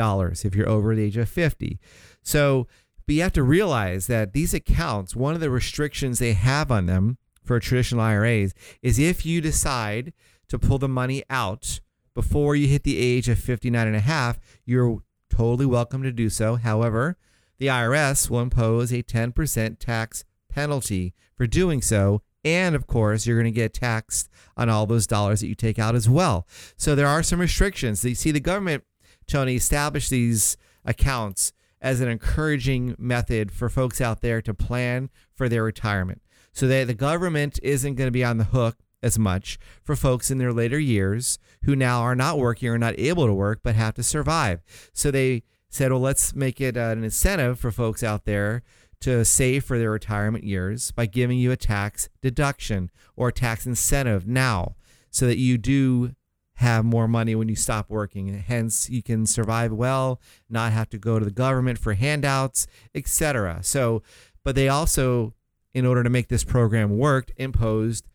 $6,500 0.00 0.44
if 0.44 0.54
you're 0.54 0.68
over 0.68 0.94
the 0.94 1.04
age 1.04 1.16
of 1.16 1.28
50. 1.28 1.78
So 2.22 2.66
but 3.10 3.16
you 3.16 3.22
have 3.22 3.32
to 3.32 3.42
realize 3.42 4.06
that 4.06 4.34
these 4.34 4.54
accounts, 4.54 5.16
one 5.16 5.34
of 5.34 5.40
the 5.40 5.50
restrictions 5.50 6.20
they 6.20 6.34
have 6.34 6.70
on 6.70 6.86
them 6.86 7.18
for 7.42 7.58
traditional 7.58 8.02
IRAs 8.02 8.54
is 8.82 9.00
if 9.00 9.26
you 9.26 9.40
decide 9.40 10.12
to 10.46 10.60
pull 10.60 10.78
the 10.78 10.88
money 10.88 11.24
out 11.28 11.80
before 12.14 12.54
you 12.54 12.68
hit 12.68 12.84
the 12.84 12.98
age 12.98 13.28
of 13.28 13.36
59 13.40 13.84
and 13.84 13.96
a 13.96 14.00
half, 14.00 14.38
you're 14.64 15.02
totally 15.28 15.66
welcome 15.66 16.04
to 16.04 16.12
do 16.12 16.30
so. 16.30 16.54
However, 16.54 17.16
the 17.58 17.66
IRS 17.66 18.30
will 18.30 18.42
impose 18.42 18.92
a 18.92 19.02
10% 19.02 19.80
tax 19.80 20.24
penalty 20.48 21.12
for 21.34 21.48
doing 21.48 21.82
so. 21.82 22.22
And 22.44 22.76
of 22.76 22.86
course, 22.86 23.26
you're 23.26 23.36
going 23.40 23.52
to 23.52 23.60
get 23.60 23.74
taxed 23.74 24.28
on 24.56 24.68
all 24.68 24.86
those 24.86 25.08
dollars 25.08 25.40
that 25.40 25.48
you 25.48 25.56
take 25.56 25.80
out 25.80 25.96
as 25.96 26.08
well. 26.08 26.46
So 26.76 26.94
there 26.94 27.08
are 27.08 27.24
some 27.24 27.40
restrictions. 27.40 28.04
You 28.04 28.14
see, 28.14 28.30
the 28.30 28.38
government, 28.38 28.84
Tony, 29.30 29.54
established 29.54 30.10
these 30.10 30.56
accounts 30.84 31.52
as 31.80 32.00
an 32.00 32.08
encouraging 32.08 32.94
method 32.98 33.50
for 33.50 33.68
folks 33.68 34.00
out 34.00 34.20
there 34.20 34.42
to 34.42 34.52
plan 34.52 35.08
for 35.34 35.48
their 35.48 35.64
retirement. 35.64 36.20
So 36.52 36.66
that 36.66 36.88
the 36.88 36.94
government 36.94 37.58
isn't 37.62 37.94
going 37.94 38.08
to 38.08 38.12
be 38.12 38.24
on 38.24 38.38
the 38.38 38.44
hook 38.44 38.76
as 39.02 39.18
much 39.18 39.58
for 39.82 39.96
folks 39.96 40.30
in 40.30 40.38
their 40.38 40.52
later 40.52 40.78
years 40.78 41.38
who 41.64 41.74
now 41.74 42.02
are 42.02 42.14
not 42.14 42.38
working 42.38 42.68
or 42.68 42.76
not 42.76 42.98
able 42.98 43.26
to 43.26 43.32
work 43.32 43.60
but 43.62 43.74
have 43.74 43.94
to 43.94 44.02
survive. 44.02 44.60
So 44.92 45.10
they 45.10 45.44
said, 45.70 45.92
well, 45.92 46.00
let's 46.00 46.34
make 46.34 46.60
it 46.60 46.76
uh, 46.76 46.90
an 46.90 47.04
incentive 47.04 47.58
for 47.58 47.70
folks 47.70 48.02
out 48.02 48.24
there 48.24 48.62
to 49.00 49.24
save 49.24 49.64
for 49.64 49.78
their 49.78 49.92
retirement 49.92 50.44
years 50.44 50.90
by 50.90 51.06
giving 51.06 51.38
you 51.38 51.52
a 51.52 51.56
tax 51.56 52.08
deduction 52.20 52.90
or 53.16 53.32
tax 53.32 53.64
incentive 53.64 54.26
now 54.26 54.74
so 55.10 55.26
that 55.26 55.38
you 55.38 55.56
do 55.56 56.14
have 56.60 56.84
more 56.84 57.08
money 57.08 57.34
when 57.34 57.48
you 57.48 57.56
stop 57.56 57.88
working. 57.88 58.28
Hence, 58.28 58.90
you 58.90 59.02
can 59.02 59.24
survive 59.24 59.72
well, 59.72 60.20
not 60.50 60.72
have 60.72 60.90
to 60.90 60.98
go 60.98 61.18
to 61.18 61.24
the 61.24 61.30
government 61.30 61.78
for 61.78 61.94
handouts, 61.94 62.66
etc. 62.94 63.60
So, 63.62 64.02
but 64.44 64.56
they 64.56 64.68
also, 64.68 65.32
in 65.72 65.86
order 65.86 66.02
to 66.02 66.10
make 66.10 66.28
this 66.28 66.44
program 66.44 66.98
work, 66.98 67.30
imposed 67.38 68.06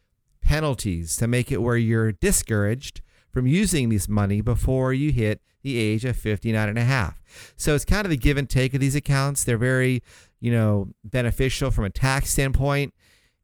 penalties 0.42 1.16
to 1.18 1.28
make 1.28 1.52
it 1.52 1.64
where 1.64 1.76
you're 1.76 2.12
discouraged 2.12 3.02
from 3.32 3.48
using 3.48 3.90
this 3.90 4.08
money 4.08 4.42
before 4.42 4.94
you 4.94 5.12
hit 5.12 5.42
the 5.64 5.78
age 5.78 6.06
of 6.06 6.16
59 6.16 6.70
and 6.70 6.78
a 6.78 6.84
half. 6.84 7.24
So 7.58 7.74
it's 7.74 7.84
kind 7.84 8.06
of 8.06 8.12
the 8.12 8.18
give 8.18 8.38
and 8.38 8.48
take 8.48 8.76
of 8.76 8.80
these 8.80 8.96
accounts. 8.96 9.44
They're 9.44 9.58
very, 9.58 10.04
you 10.40 10.52
know, 10.52 10.90
beneficial 11.04 11.72
from 11.72 11.86
a 11.86 11.90
tax 11.90 12.30
standpoint 12.30 12.94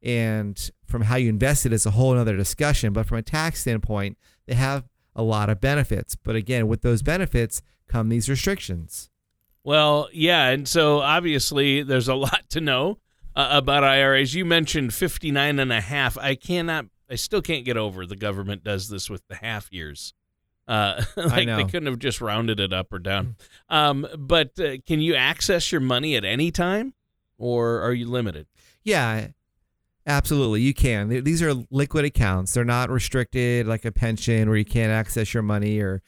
and 0.00 0.70
from 0.86 1.02
how 1.02 1.16
you 1.16 1.28
invest 1.28 1.66
it 1.66 1.72
is 1.72 1.86
a 1.86 1.90
whole 1.90 2.16
other 2.16 2.36
discussion. 2.36 2.92
But 2.92 3.06
from 3.06 3.18
a 3.18 3.22
tax 3.22 3.62
standpoint, 3.62 4.16
they 4.46 4.54
have 4.54 4.84
a 5.14 5.22
lot 5.22 5.50
of 5.50 5.60
benefits. 5.60 6.14
But 6.16 6.36
again, 6.36 6.68
with 6.68 6.82
those 6.82 7.02
benefits 7.02 7.62
come 7.88 8.08
these 8.08 8.28
restrictions. 8.28 9.10
Well, 9.64 10.08
yeah. 10.12 10.48
And 10.48 10.66
so 10.66 11.00
obviously 11.00 11.82
there's 11.82 12.08
a 12.08 12.14
lot 12.26 12.48
to 12.50 12.60
know 12.60 12.98
uh, 13.34 13.48
about 13.50 13.84
IRAs. 13.84 14.34
You 14.34 14.44
mentioned 14.44 14.94
59 14.94 15.58
and 15.58 15.72
a 15.72 15.80
half. 15.80 16.18
I 16.18 16.34
cannot, 16.34 16.86
I 17.10 17.16
still 17.16 17.42
can't 17.42 17.64
get 17.64 17.76
over 17.76 18.06
the 18.06 18.16
government 18.16 18.64
does 18.64 18.88
this 18.88 19.08
with 19.08 19.26
the 19.28 19.36
half 19.36 19.72
years. 19.72 20.14
Uh, 20.68 21.02
like 21.16 21.46
they 21.48 21.64
couldn't 21.64 21.86
have 21.86 21.98
just 21.98 22.20
rounded 22.20 22.60
it 22.60 22.72
up 22.72 22.92
or 22.92 22.98
down. 22.98 23.36
Mm. 23.70 23.76
Um, 23.76 24.06
but 24.16 24.58
uh, 24.58 24.76
can 24.86 25.00
you 25.00 25.14
access 25.14 25.72
your 25.72 25.80
money 25.80 26.16
at 26.16 26.24
any 26.24 26.50
time 26.50 26.94
or 27.36 27.80
are 27.80 27.92
you 27.92 28.08
limited? 28.08 28.46
Yeah, 28.84 29.28
Absolutely, 30.06 30.62
you 30.62 30.74
can. 30.74 31.08
These 31.22 31.42
are 31.42 31.54
liquid 31.70 32.04
accounts. 32.04 32.54
They're 32.54 32.64
not 32.64 32.90
restricted 32.90 33.66
like 33.66 33.84
a 33.84 33.92
pension 33.92 34.48
where 34.48 34.58
you 34.58 34.64
can't 34.64 34.90
access 34.90 35.32
your 35.32 35.44
money 35.44 35.78
or 35.78 36.02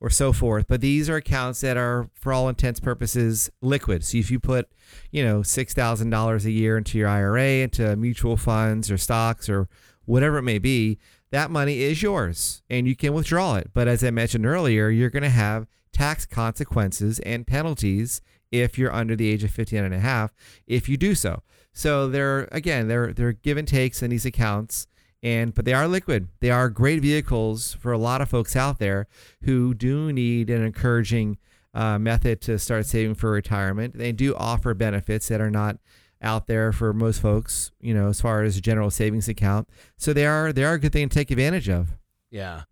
or 0.00 0.10
so 0.10 0.32
forth. 0.32 0.66
But 0.68 0.80
these 0.80 1.08
are 1.08 1.16
accounts 1.16 1.60
that 1.62 1.76
are, 1.76 2.10
for 2.14 2.32
all 2.32 2.48
intents 2.48 2.80
purposes, 2.80 3.50
liquid. 3.62 4.04
So 4.04 4.18
if 4.18 4.30
you 4.30 4.38
put, 4.38 4.70
you 5.10 5.24
know, 5.24 5.42
six 5.42 5.74
thousand 5.74 6.10
dollars 6.10 6.44
a 6.44 6.50
year 6.50 6.76
into 6.76 6.98
your 6.98 7.08
IRA, 7.08 7.62
into 7.62 7.96
mutual 7.96 8.36
funds 8.36 8.90
or 8.90 8.98
stocks 8.98 9.48
or 9.48 9.68
whatever 10.04 10.38
it 10.38 10.42
may 10.42 10.58
be, 10.58 10.98
that 11.30 11.50
money 11.50 11.80
is 11.80 12.02
yours 12.02 12.62
and 12.68 12.86
you 12.86 12.96
can 12.96 13.14
withdraw 13.14 13.56
it. 13.56 13.70
But 13.72 13.88
as 13.88 14.04
I 14.04 14.10
mentioned 14.10 14.46
earlier, 14.46 14.88
you're 14.88 15.10
going 15.10 15.22
to 15.22 15.28
have 15.28 15.66
tax 15.92 16.26
consequences 16.26 17.18
and 17.20 17.46
penalties 17.46 18.20
if 18.52 18.78
you're 18.78 18.92
under 18.92 19.16
the 19.16 19.28
age 19.28 19.42
of 19.44 19.50
59 19.50 19.84
and 19.84 19.94
a 19.94 20.00
half 20.00 20.34
if 20.66 20.88
you 20.88 20.96
do 20.96 21.14
so. 21.14 21.42
So 21.76 22.08
there 22.08 22.48
again, 22.52 22.88
there 22.88 23.12
are 23.18 23.32
give 23.32 23.58
and 23.58 23.68
takes 23.68 24.02
in 24.02 24.08
these 24.08 24.24
accounts 24.24 24.86
and 25.22 25.54
but 25.54 25.66
they 25.66 25.74
are 25.74 25.86
liquid. 25.86 26.28
They 26.40 26.50
are 26.50 26.70
great 26.70 27.02
vehicles 27.02 27.74
for 27.74 27.92
a 27.92 27.98
lot 27.98 28.22
of 28.22 28.30
folks 28.30 28.56
out 28.56 28.78
there 28.78 29.08
who 29.42 29.74
do 29.74 30.10
need 30.10 30.48
an 30.48 30.62
encouraging 30.62 31.36
uh, 31.74 31.98
method 31.98 32.40
to 32.42 32.58
start 32.58 32.86
saving 32.86 33.16
for 33.16 33.30
retirement. 33.30 33.98
They 33.98 34.12
do 34.12 34.34
offer 34.36 34.72
benefits 34.72 35.28
that 35.28 35.42
are 35.42 35.50
not 35.50 35.76
out 36.22 36.46
there 36.46 36.72
for 36.72 36.94
most 36.94 37.20
folks, 37.20 37.72
you 37.78 37.92
know, 37.92 38.08
as 38.08 38.22
far 38.22 38.42
as 38.42 38.56
a 38.56 38.62
general 38.62 38.90
savings 38.90 39.28
account. 39.28 39.68
So 39.98 40.14
they 40.14 40.26
are 40.26 40.54
they 40.54 40.64
are 40.64 40.74
a 40.74 40.80
good 40.80 40.94
thing 40.94 41.10
to 41.10 41.14
take 41.14 41.30
advantage 41.30 41.68
of. 41.68 41.90
Yeah. 42.30 42.62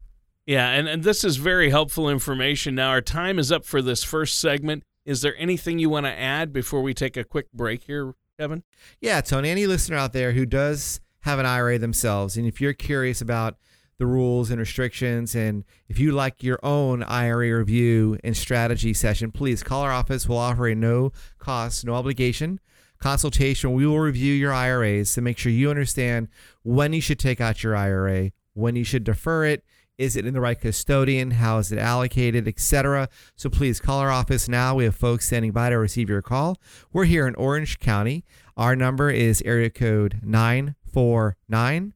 Yeah, 0.46 0.70
and, 0.70 0.88
and 0.88 1.04
this 1.04 1.25
is 1.25 1.37
very 1.37 1.68
helpful 1.68 2.08
information. 2.08 2.75
Now 2.75 2.88
our 2.88 3.02
time 3.02 3.38
is 3.38 3.52
up 3.52 3.66
for 3.66 3.82
this 3.82 4.02
first 4.02 4.38
segment. 4.38 4.82
Is 5.04 5.20
there 5.20 5.37
anything 5.37 5.78
you 5.78 5.90
want 5.90 6.06
to 6.06 6.18
add 6.18 6.52
before 6.52 6.80
we 6.80 6.94
take 6.94 7.16
a 7.18 7.25
quick 7.25 7.52
break 7.52 7.84
here, 7.84 8.14
Kevin? 8.38 8.62
Yeah, 9.00 9.20
Tony, 9.20 9.50
any 9.50 9.66
listener 9.66 9.96
out 9.96 10.12
there 10.12 10.32
who 10.32 10.46
does 10.46 11.00
have 11.20 11.38
an 11.38 11.46
IRA 11.46 11.78
themselves, 11.78 12.36
and 12.36 12.46
if 12.46 12.60
you're 12.60 12.72
curious 12.72 13.20
about 13.20 13.56
the 13.98 14.06
rules 14.06 14.50
and 14.50 14.58
restrictions, 14.58 15.34
and 15.36 15.64
if 15.88 15.98
you 15.98 16.10
like 16.12 16.42
your 16.42 16.58
own 16.62 17.02
IRA 17.04 17.56
review 17.56 18.18
and 18.24 18.36
strategy 18.36 18.92
session, 18.92 19.30
please 19.30 19.62
call 19.62 19.82
our 19.82 19.92
office. 19.92 20.28
We'll 20.28 20.38
offer 20.38 20.66
a 20.66 20.74
no 20.74 21.12
cost, 21.38 21.84
no 21.84 21.94
obligation 21.94 22.60
consultation. 23.04 23.74
We 23.74 23.86
will 23.86 24.00
review 24.00 24.32
your 24.32 24.52
IRAs 24.52 25.12
to 25.14 25.20
make 25.20 25.36
sure 25.36 25.52
you 25.52 25.68
understand 25.68 26.28
when 26.62 26.94
you 26.94 27.02
should 27.02 27.18
take 27.18 27.38
out 27.40 27.62
your 27.62 27.76
IRA, 27.76 28.32
when 28.54 28.76
you 28.76 28.84
should 28.84 29.04
defer 29.04 29.44
it, 29.44 29.62
is 29.98 30.16
it 30.16 30.26
in 30.26 30.34
the 30.34 30.40
right 30.40 30.60
custodian? 30.60 31.32
How 31.32 31.58
is 31.58 31.70
it 31.70 31.78
allocated, 31.78 32.48
etc. 32.48 33.08
So 33.36 33.48
please 33.48 33.80
call 33.80 34.00
our 34.00 34.10
office 34.10 34.48
now. 34.48 34.74
We 34.74 34.84
have 34.84 34.96
folks 34.96 35.26
standing 35.26 35.52
by 35.52 35.70
to 35.70 35.78
receive 35.78 36.08
your 36.08 36.22
call. 36.22 36.58
We're 36.92 37.04
here 37.04 37.26
in 37.26 37.34
Orange 37.36 37.78
County. 37.78 38.24
Our 38.56 38.76
number 38.76 39.10
is 39.10 39.42
area 39.44 39.70
code 39.70 40.20
949 40.22 41.94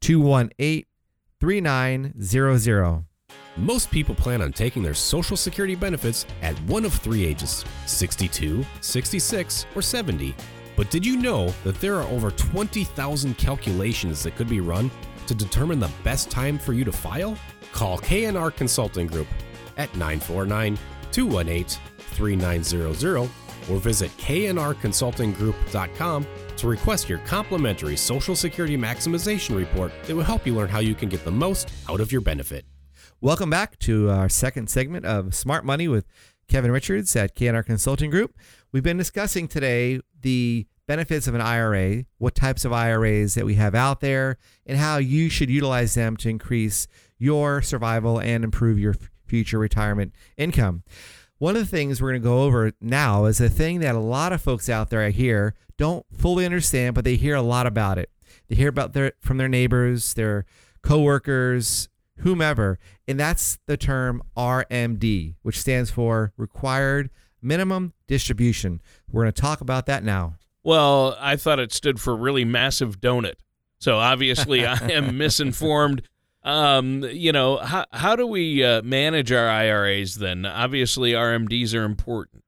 218 0.00 0.84
3900. 1.40 3.04
Most 3.56 3.90
people 3.90 4.14
plan 4.14 4.42
on 4.42 4.52
taking 4.52 4.82
their 4.82 4.94
Social 4.94 5.36
Security 5.36 5.74
benefits 5.74 6.26
at 6.42 6.58
one 6.62 6.84
of 6.84 6.92
three 6.92 7.24
ages 7.24 7.64
62, 7.86 8.64
66, 8.80 9.66
or 9.74 9.82
70. 9.82 10.34
But 10.76 10.90
did 10.90 11.06
you 11.06 11.16
know 11.16 11.52
that 11.62 11.80
there 11.80 11.94
are 11.96 12.08
over 12.08 12.32
20,000 12.32 13.38
calculations 13.38 14.22
that 14.24 14.34
could 14.34 14.48
be 14.48 14.60
run 14.60 14.90
to 15.26 15.34
determine 15.34 15.80
the 15.80 15.90
best 16.02 16.30
time 16.30 16.58
for 16.58 16.72
you 16.72 16.82
to 16.84 16.92
file? 16.92 17.36
Call 17.72 17.98
KNR 17.98 18.56
Consulting 18.56 19.06
Group 19.06 19.26
at 19.76 19.94
949 19.96 20.78
218 21.12 21.78
3900 21.98 23.28
or 23.70 23.78
visit 23.78 24.10
knrconsultinggroup.com 24.18 26.26
to 26.56 26.68
request 26.68 27.08
your 27.08 27.18
complimentary 27.20 27.96
Social 27.96 28.36
Security 28.36 28.76
Maximization 28.76 29.56
Report 29.56 29.90
that 30.04 30.14
will 30.14 30.22
help 30.22 30.46
you 30.46 30.54
learn 30.54 30.68
how 30.68 30.80
you 30.80 30.94
can 30.94 31.08
get 31.08 31.24
the 31.24 31.30
most 31.30 31.72
out 31.88 32.00
of 32.00 32.12
your 32.12 32.20
benefit. 32.20 32.66
Welcome 33.20 33.50
back 33.50 33.78
to 33.80 34.08
our 34.10 34.28
second 34.28 34.68
segment 34.68 35.06
of 35.06 35.34
Smart 35.34 35.64
Money 35.64 35.88
with 35.88 36.06
Kevin 36.48 36.70
Richards 36.70 37.16
at 37.16 37.34
KNR 37.34 37.64
Consulting 37.64 38.10
Group. 38.10 38.36
We've 38.70 38.82
been 38.82 38.98
discussing 38.98 39.48
today 39.48 40.00
the 40.20 40.66
benefits 40.86 41.26
of 41.26 41.34
an 41.34 41.40
IRA, 41.40 42.04
what 42.18 42.34
types 42.34 42.64
of 42.64 42.72
IRAs 42.72 43.34
that 43.34 43.46
we 43.46 43.54
have 43.54 43.74
out 43.74 44.00
there, 44.00 44.38
and 44.66 44.78
how 44.78 44.98
you 44.98 45.28
should 45.28 45.50
utilize 45.50 45.94
them 45.94 46.16
to 46.18 46.28
increase 46.28 46.86
your 47.18 47.62
survival 47.62 48.20
and 48.20 48.44
improve 48.44 48.78
your 48.78 48.94
future 49.26 49.58
retirement 49.58 50.12
income. 50.36 50.82
One 51.38 51.56
of 51.56 51.62
the 51.62 51.76
things 51.76 52.00
we're 52.00 52.10
going 52.10 52.22
to 52.22 52.28
go 52.28 52.42
over 52.42 52.72
now 52.80 53.24
is 53.24 53.40
a 53.40 53.48
thing 53.48 53.80
that 53.80 53.94
a 53.94 54.00
lot 54.00 54.32
of 54.32 54.40
folks 54.40 54.68
out 54.68 54.90
there 54.90 55.02
I 55.02 55.10
hear 55.10 55.54
don't 55.76 56.06
fully 56.16 56.44
understand, 56.44 56.94
but 56.94 57.04
they 57.04 57.16
hear 57.16 57.34
a 57.34 57.42
lot 57.42 57.66
about 57.66 57.98
it. 57.98 58.10
They 58.48 58.56
hear 58.56 58.68
about 58.68 58.92
their 58.92 59.12
from 59.20 59.38
their 59.38 59.48
neighbors, 59.48 60.14
their 60.14 60.44
coworkers, 60.82 61.88
whomever, 62.18 62.78
and 63.08 63.18
that's 63.18 63.58
the 63.66 63.76
term 63.76 64.22
RMD, 64.36 65.34
which 65.42 65.58
stands 65.58 65.90
for 65.90 66.32
Required 66.36 67.10
Minimum 67.42 67.92
Distribution. 68.06 68.80
We're 69.10 69.24
going 69.24 69.32
to 69.32 69.40
talk 69.40 69.60
about 69.60 69.86
that 69.86 70.04
now. 70.04 70.36
Well, 70.64 71.16
I 71.20 71.36
thought 71.36 71.58
it 71.60 71.72
stood 71.72 72.00
for 72.00 72.16
really 72.16 72.44
massive 72.44 73.00
donut. 73.00 73.34
So 73.78 73.98
obviously 73.98 74.66
I 74.66 74.76
am 74.90 75.18
misinformed. 75.18 76.02
Um, 76.42 77.04
you 77.04 77.32
know, 77.32 77.58
how, 77.58 77.86
how 77.92 78.16
do 78.16 78.26
we 78.26 78.64
uh, 78.64 78.82
manage 78.82 79.30
our 79.30 79.48
IRAs 79.48 80.16
then? 80.16 80.44
Obviously, 80.44 81.12
RMDs 81.12 81.74
are 81.74 81.84
important. 81.84 82.44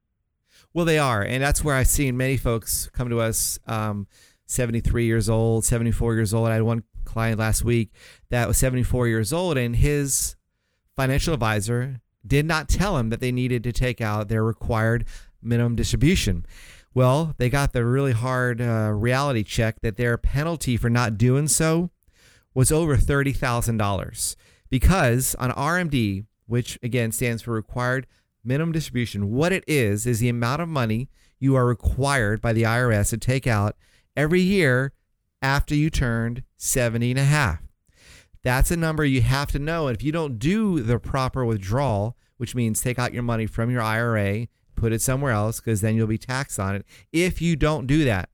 Well, 0.74 0.84
they 0.84 0.98
are. 0.98 1.22
And 1.22 1.42
that's 1.42 1.64
where 1.64 1.74
I've 1.74 1.86
seen 1.86 2.16
many 2.16 2.36
folks 2.36 2.90
come 2.92 3.08
to 3.08 3.20
us 3.20 3.58
um, 3.66 4.06
73 4.46 5.06
years 5.06 5.28
old, 5.30 5.64
74 5.64 6.14
years 6.14 6.34
old. 6.34 6.48
I 6.48 6.54
had 6.54 6.62
one 6.62 6.84
client 7.04 7.38
last 7.38 7.64
week 7.64 7.90
that 8.28 8.46
was 8.46 8.58
74 8.58 9.08
years 9.08 9.32
old, 9.32 9.56
and 9.56 9.76
his 9.76 10.36
financial 10.94 11.32
advisor 11.32 12.00
did 12.26 12.44
not 12.44 12.68
tell 12.68 12.98
him 12.98 13.08
that 13.10 13.20
they 13.20 13.32
needed 13.32 13.62
to 13.64 13.72
take 13.72 14.00
out 14.00 14.28
their 14.28 14.44
required 14.44 15.06
minimum 15.42 15.76
distribution. 15.76 16.44
Well, 16.96 17.34
they 17.36 17.50
got 17.50 17.74
the 17.74 17.84
really 17.84 18.12
hard 18.12 18.58
uh, 18.62 18.90
reality 18.90 19.42
check 19.42 19.82
that 19.82 19.98
their 19.98 20.16
penalty 20.16 20.78
for 20.78 20.88
not 20.88 21.18
doing 21.18 21.46
so 21.46 21.90
was 22.54 22.72
over 22.72 22.96
$30,000 22.96 24.36
because 24.70 25.34
on 25.34 25.50
RMD, 25.50 26.24
which 26.46 26.78
again 26.82 27.12
stands 27.12 27.42
for 27.42 27.50
required 27.50 28.06
minimum 28.42 28.72
distribution, 28.72 29.30
what 29.30 29.52
it 29.52 29.62
is 29.66 30.06
is 30.06 30.20
the 30.20 30.30
amount 30.30 30.62
of 30.62 30.70
money 30.70 31.10
you 31.38 31.54
are 31.54 31.66
required 31.66 32.40
by 32.40 32.54
the 32.54 32.62
IRS 32.62 33.10
to 33.10 33.18
take 33.18 33.46
out 33.46 33.76
every 34.16 34.40
year 34.40 34.94
after 35.42 35.74
you 35.74 35.90
turned 35.90 36.44
70 36.56 37.10
and 37.10 37.20
a 37.20 37.24
half. 37.24 37.60
That's 38.42 38.70
a 38.70 38.76
number 38.76 39.04
you 39.04 39.20
have 39.20 39.52
to 39.52 39.58
know. 39.58 39.88
And 39.88 39.94
if 39.94 40.02
you 40.02 40.12
don't 40.12 40.38
do 40.38 40.80
the 40.80 40.98
proper 40.98 41.44
withdrawal, 41.44 42.16
which 42.38 42.54
means 42.54 42.80
take 42.80 42.98
out 42.98 43.12
your 43.12 43.22
money 43.22 43.44
from 43.44 43.70
your 43.70 43.82
IRA, 43.82 44.48
put 44.76 44.92
it 44.92 45.02
somewhere 45.02 45.32
else, 45.32 45.60
because 45.60 45.80
then 45.80 45.96
you'll 45.96 46.06
be 46.06 46.18
taxed 46.18 46.60
on 46.60 46.76
it. 46.76 46.86
If 47.12 47.40
you 47.42 47.56
don't 47.56 47.86
do 47.86 48.04
that, 48.04 48.28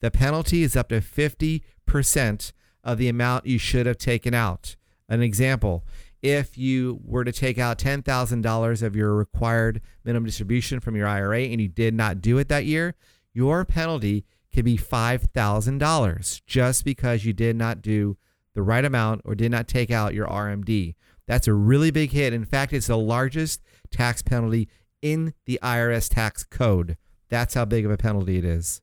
the 0.00 0.10
penalty 0.10 0.62
is 0.62 0.76
up 0.76 0.88
to 0.90 1.00
50% 1.00 2.52
of 2.84 2.98
the 2.98 3.08
amount 3.08 3.46
you 3.46 3.58
should 3.58 3.86
have 3.86 3.98
taken 3.98 4.34
out. 4.34 4.76
An 5.08 5.22
example 5.22 5.84
if 6.22 6.58
you 6.58 7.00
were 7.04 7.24
to 7.24 7.32
take 7.32 7.58
out 7.58 7.78
$10,000 7.78 8.82
of 8.82 8.96
your 8.96 9.14
required 9.14 9.80
minimum 10.04 10.26
distribution 10.26 10.80
from 10.80 10.96
your 10.96 11.06
IRA 11.06 11.42
and 11.42 11.60
you 11.60 11.68
did 11.68 11.94
not 11.94 12.20
do 12.20 12.38
it 12.38 12.48
that 12.48 12.64
year, 12.64 12.94
your 13.32 13.64
penalty 13.64 14.24
could 14.52 14.64
be 14.64 14.76
$5,000 14.76 16.42
just 16.46 16.84
because 16.84 17.24
you 17.24 17.32
did 17.32 17.56
not 17.56 17.82
do 17.82 18.16
the 18.54 18.62
right 18.62 18.84
amount 18.84 19.22
or 19.24 19.34
did 19.34 19.52
not 19.52 19.68
take 19.68 19.90
out 19.90 20.14
your 20.14 20.26
RMD. 20.26 20.96
That's 21.26 21.46
a 21.46 21.54
really 21.54 21.90
big 21.90 22.10
hit. 22.10 22.32
In 22.32 22.44
fact, 22.44 22.72
it's 22.72 22.88
the 22.88 22.96
largest 22.96 23.62
tax 23.90 24.22
penalty 24.22 24.68
in 25.02 25.34
the 25.46 25.58
IRS 25.62 26.12
tax 26.12 26.44
code. 26.44 26.96
That's 27.28 27.54
how 27.54 27.64
big 27.64 27.84
of 27.84 27.90
a 27.90 27.96
penalty 27.96 28.38
it 28.38 28.44
is. 28.44 28.80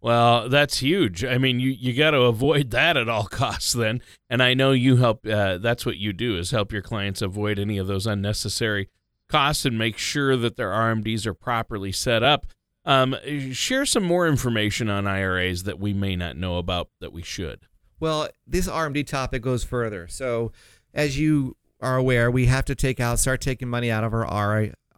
Well, 0.00 0.50
that's 0.50 0.80
huge. 0.80 1.24
I 1.24 1.38
mean, 1.38 1.60
you, 1.60 1.70
you 1.70 1.94
got 1.94 2.10
to 2.10 2.22
avoid 2.22 2.72
that 2.72 2.98
at 2.98 3.08
all 3.08 3.24
costs 3.24 3.72
then. 3.72 4.02
And 4.28 4.42
I 4.42 4.52
know 4.52 4.72
you 4.72 4.96
help, 4.96 5.26
uh, 5.26 5.56
that's 5.56 5.86
what 5.86 5.96
you 5.96 6.12
do 6.12 6.36
is 6.36 6.50
help 6.50 6.72
your 6.72 6.82
clients 6.82 7.22
avoid 7.22 7.58
any 7.58 7.78
of 7.78 7.86
those 7.86 8.06
unnecessary 8.06 8.90
costs 9.28 9.64
and 9.64 9.78
make 9.78 9.96
sure 9.96 10.36
that 10.36 10.56
their 10.56 10.68
RMDs 10.68 11.24
are 11.24 11.32
properly 11.32 11.90
set 11.90 12.22
up. 12.22 12.46
Um, 12.84 13.16
share 13.52 13.86
some 13.86 14.04
more 14.04 14.28
information 14.28 14.90
on 14.90 15.06
IRAs 15.06 15.62
that 15.62 15.80
we 15.80 15.94
may 15.94 16.16
not 16.16 16.36
know 16.36 16.58
about 16.58 16.90
that 17.00 17.14
we 17.14 17.22
should. 17.22 17.60
Well, 17.98 18.28
this 18.46 18.68
RMD 18.68 19.06
topic 19.06 19.40
goes 19.40 19.64
further. 19.64 20.06
So, 20.08 20.52
as 20.92 21.18
you 21.18 21.56
are 21.80 21.96
aware, 21.96 22.30
we 22.30 22.44
have 22.44 22.66
to 22.66 22.74
take 22.74 23.00
out, 23.00 23.18
start 23.18 23.40
taking 23.40 23.68
money 23.68 23.90
out 23.90 24.04
of 24.04 24.12
our 24.12 24.26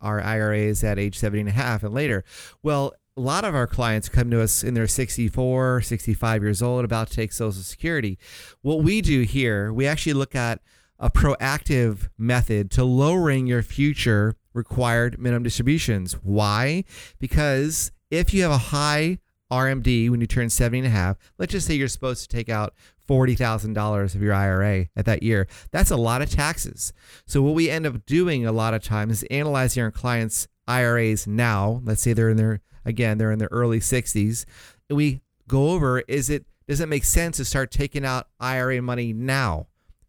our 0.00 0.21
IRAs 0.21 0.85
at 0.85 0.99
age 0.99 1.19
70 1.19 1.41
and 1.41 1.49
a 1.49 1.53
half 1.53 1.83
and 1.83 1.95
later. 1.95 2.25
Well, 2.62 2.95
a 3.17 3.21
lot 3.21 3.45
of 3.45 3.55
our 3.55 3.67
clients 3.67 4.09
come 4.09 4.31
to 4.31 4.43
us 4.43 4.62
in 4.62 4.75
their 4.75 4.87
64, 4.87 5.81
65 5.81 6.43
years 6.43 6.62
old, 6.62 6.85
about 6.85 7.09
to 7.09 7.17
take 7.17 7.33
Social 7.33 7.62
Security. 7.62 8.19
What 8.61 8.83
we 8.83 9.00
do 9.00 9.23
here, 9.23 9.73
we 9.73 9.87
actually 9.87 10.12
look 10.12 10.35
at 10.35 10.61
a 10.99 11.11
proactive 11.11 12.09
method 12.19 12.71
to 12.73 12.85
lowering 12.85 13.47
your 13.47 13.62
future 13.62 14.37
required 14.53 15.19
minimum 15.19 15.43
distributions. 15.43 16.15
Why? 16.23 16.85
Because 17.19 17.93
if 18.11 18.33
you 18.35 18.43
have 18.43 18.53
a 18.53 18.59
high 18.59 19.19
RMD 19.50 20.11
when 20.11 20.21
you 20.21 20.26
turn 20.26 20.50
70 20.50 20.79
and 20.79 20.87
a 20.87 20.91
half, 20.91 21.17
let's 21.38 21.53
just 21.53 21.67
say 21.67 21.75
you're 21.75 21.88
supposed 21.88 22.29
to 22.29 22.37
take 22.37 22.49
out 22.49 22.75
$40,000 23.09 24.15
of 24.15 24.23
your 24.23 24.35
IRA 24.35 24.87
at 24.97 25.05
that 25.07 25.23
year. 25.23 25.47
That's 25.71 25.91
a 25.91 25.97
lot 25.97 26.23
of 26.23 26.31
taxes. 26.31 26.93
So 27.27 27.43
what 27.43 27.55
we 27.55 27.71
end 27.71 27.87
up 27.87 28.05
doing 28.07 28.47
a 28.47 28.53
lot 28.53 28.75
of 28.75 28.83
times 28.83 29.23
is 29.23 29.29
analyzing 29.31 29.83
our 29.83 29.91
clients' 29.91 30.49
IRAs 30.67 31.27
now. 31.27 31.81
Let's 31.85 32.03
say 32.03 32.13
they're 32.13 32.31
in 32.31 32.37
their 32.37 32.61
again, 32.85 33.19
they're 33.19 33.33
in 33.33 33.39
their 33.39 33.49
early 33.51 33.81
60s. 33.81 34.45
And 34.89 34.97
we 34.97 35.21
go 35.49 35.71
over 35.71 36.01
is 36.01 36.31
it 36.31 36.47
does 36.69 36.81
it 36.81 36.89
make 36.89 37.05
sense 37.05 37.37
to 37.37 37.45
start 37.45 37.71
taking 37.71 38.05
out 38.05 38.29
IRA 38.41 38.83
money 38.83 39.13
now? 39.13 39.67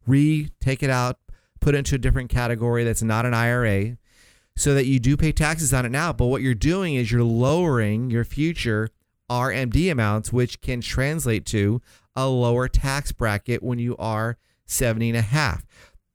re 0.08 0.50
take 0.60 0.82
it 0.82 0.90
out, 0.90 1.20
put 1.60 1.76
it 1.76 1.80
into 1.80 1.96
a 1.96 2.00
different 2.00 2.30
category 2.30 2.84
that's 2.84 3.04
not 3.04 3.26
an 3.26 3.34
IRA 3.34 3.98
so 4.56 4.74
that 4.74 4.86
you 4.86 5.00
do 5.00 5.16
pay 5.16 5.32
taxes 5.32 5.74
on 5.74 5.86
it 5.86 5.92
now. 5.92 6.12
But 6.12 6.28
what 6.28 6.42
you're 6.42 6.56
doing 6.56 6.96
is 6.96 7.12
you're 7.12 7.24
lowering 7.24 8.10
your 8.10 8.24
future 8.24 8.90
RMD 9.30 9.92
amounts, 9.92 10.34
which 10.34 10.62
can 10.62 10.82
translate 10.82 11.46
to 11.48 11.82
a 12.18 12.28
lower 12.28 12.68
tax 12.68 13.14
bracket 13.14 13.62
when 13.64 13.78
you 13.78 13.96
are 13.98 14.38
70 14.66 15.10
and 15.10 15.18
a 15.18 15.22
half. 15.22 15.66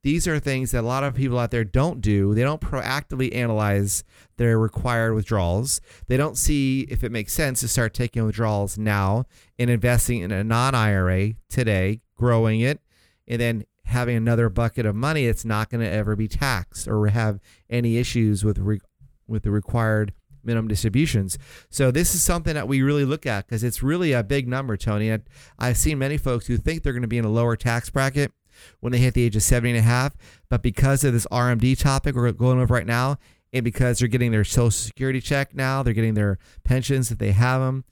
These 0.03 0.27
are 0.27 0.41
things 0.41 0.73
that 0.73 0.81
a 0.81 0.87
lot 0.87 1.05
of 1.05 1.15
people 1.15 1.39
out 1.39 1.53
there 1.53 1.65
don't 1.65 2.01
do. 2.01 2.35
They 2.35 2.43
don't 2.43 2.61
proactively 2.61 3.33
analyze 3.33 4.03
their 4.37 4.59
required 4.59 5.15
withdrawals. 5.15 5.81
They 6.09 6.17
don't 6.17 6.37
see 6.37 6.81
if 6.91 7.05
it 7.05 7.13
makes 7.13 7.33
sense 7.33 7.61
to 7.61 7.69
start 7.69 7.95
taking 7.95 8.27
withdrawals 8.27 8.77
now 8.77 9.27
and 9.61 9.71
investing 9.71 10.23
in 10.23 10.33
a 10.33 10.43
non 10.43 10.75
IRA 10.75 11.35
today, 11.49 12.01
growing 12.17 12.61
it, 12.61 12.81
and 13.29 13.41
then 13.41 13.65
having 13.85 14.17
another 14.17 14.49
bucket 14.49 14.87
of 14.87 14.97
money 14.97 15.27
that's 15.27 15.45
not 15.45 15.71
going 15.71 15.83
to 15.83 15.91
ever 15.91 16.17
be 16.17 16.27
taxed 16.27 16.89
or 16.89 17.07
have 17.07 17.39
any 17.71 17.97
issues 17.97 18.45
with 18.45 18.59
re- 18.59 18.81
with 19.29 19.45
the 19.45 19.53
required 19.53 20.13
minimum 20.45 20.69
distributions. 20.69 21.39
So 21.71 21.91
this 21.91 22.15
is 22.15 22.23
something 22.23 22.55
that 22.55 22.69
we 22.69 22.83
really 22.83 23.05
look 23.05 23.27
at 23.27 23.47
because 23.47 23.65
it's 23.65 23.83
really 23.83 24.13
a 24.13 24.23
big 24.23 24.49
number, 24.49 24.77
Tony. 24.77 25.13
I, 25.13 25.21
I've 25.59 25.77
seen 25.77 25.99
many 25.99 26.17
folks 26.17 26.47
who 26.47 26.57
think 26.57 26.83
they're 26.83 26.93
going 26.93 27.03
to 27.03 27.09
be 27.09 27.19
in 27.19 27.25
a 27.25 27.31
lower 27.31 27.57
tax 27.57 27.91
bracket 27.91 28.33
when 28.81 28.93
they 28.93 28.99
hit 28.99 29.15
the 29.15 29.25
age 29.25 29.37
of 29.37 29.43
70 29.43 29.71
and 29.71 29.79
a 29.79 29.83
half, 29.83 30.15
but 30.49 30.63
because 30.63 31.05
of 31.05 31.13
this 31.13 31.27
RMD 31.33 31.79
topic 31.79 32.15
we're 32.15 32.31
going 32.33 32.61
over 32.61 32.75
right 32.75 32.87
now, 32.87 33.19
and 33.53 33.65
because 33.65 33.99
they're 33.99 34.09
getting 34.09 34.33
their 34.33 34.45
social 34.45 34.71
security 34.71 35.21
check 35.21 35.55
now, 35.55 35.83
they're 35.83 35.93
getting 35.93 36.15
their 36.15 36.39
pensions 36.65 37.11
if 37.11 37.19
they 37.19 37.33
have 37.33 37.61
them. 37.61 37.85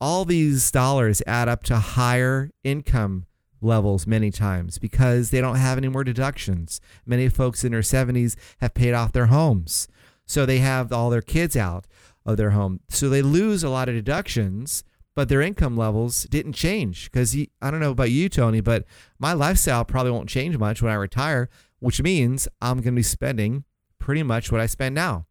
All 0.00 0.24
these 0.24 0.70
dollars 0.70 1.22
add 1.26 1.48
up 1.48 1.62
to 1.64 1.76
higher 1.76 2.50
income 2.64 3.26
levels 3.60 4.06
many 4.06 4.30
times 4.30 4.78
because 4.78 5.30
they 5.30 5.40
don't 5.40 5.56
have 5.56 5.78
any 5.78 5.88
more 5.88 6.02
deductions. 6.02 6.80
Many 7.06 7.28
folks 7.28 7.62
in 7.62 7.72
their 7.72 7.82
70s 7.82 8.36
have 8.60 8.74
paid 8.74 8.94
off 8.94 9.12
their 9.12 9.26
homes. 9.26 9.86
So 10.26 10.46
they 10.46 10.58
have 10.58 10.92
all 10.92 11.10
their 11.10 11.22
kids 11.22 11.56
out 11.56 11.86
of 12.24 12.36
their 12.36 12.50
home. 12.50 12.80
So 12.88 13.08
they 13.08 13.22
lose 13.22 13.62
a 13.62 13.68
lot 13.70 13.88
of 13.88 13.94
deductions, 13.94 14.84
but 15.14 15.28
their 15.28 15.42
income 15.42 15.76
levels 15.76 16.24
didn't 16.24 16.54
change 16.54 17.10
because 17.10 17.36
I 17.60 17.70
don't 17.70 17.80
know 17.80 17.90
about 17.90 18.10
you, 18.10 18.28
Tony, 18.28 18.60
but 18.60 18.84
my 19.18 19.32
lifestyle 19.32 19.84
probably 19.84 20.12
won't 20.12 20.28
change 20.28 20.56
much 20.56 20.82
when 20.82 20.92
I 20.92 20.96
retire, 20.96 21.48
which 21.80 22.00
means 22.02 22.48
I'm 22.60 22.76
going 22.76 22.94
to 22.94 22.98
be 22.98 23.02
spending 23.02 23.64
pretty 23.98 24.22
much 24.22 24.50
what 24.50 24.60
I 24.60 24.66
spend 24.66 24.94
now. 24.94 25.26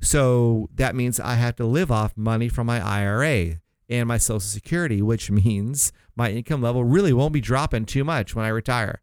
So 0.00 0.68
that 0.74 0.94
means 0.94 1.18
I 1.18 1.34
have 1.34 1.56
to 1.56 1.66
live 1.66 1.90
off 1.90 2.16
money 2.16 2.48
from 2.48 2.66
my 2.68 2.80
IRA 2.80 3.60
and 3.88 4.06
my 4.06 4.18
Social 4.18 4.40
Security, 4.40 5.02
which 5.02 5.30
means 5.30 5.92
my 6.14 6.30
income 6.30 6.62
level 6.62 6.84
really 6.84 7.12
won't 7.12 7.32
be 7.32 7.40
dropping 7.40 7.86
too 7.86 8.04
much 8.04 8.34
when 8.34 8.44
I 8.44 8.48
retire. 8.48 9.00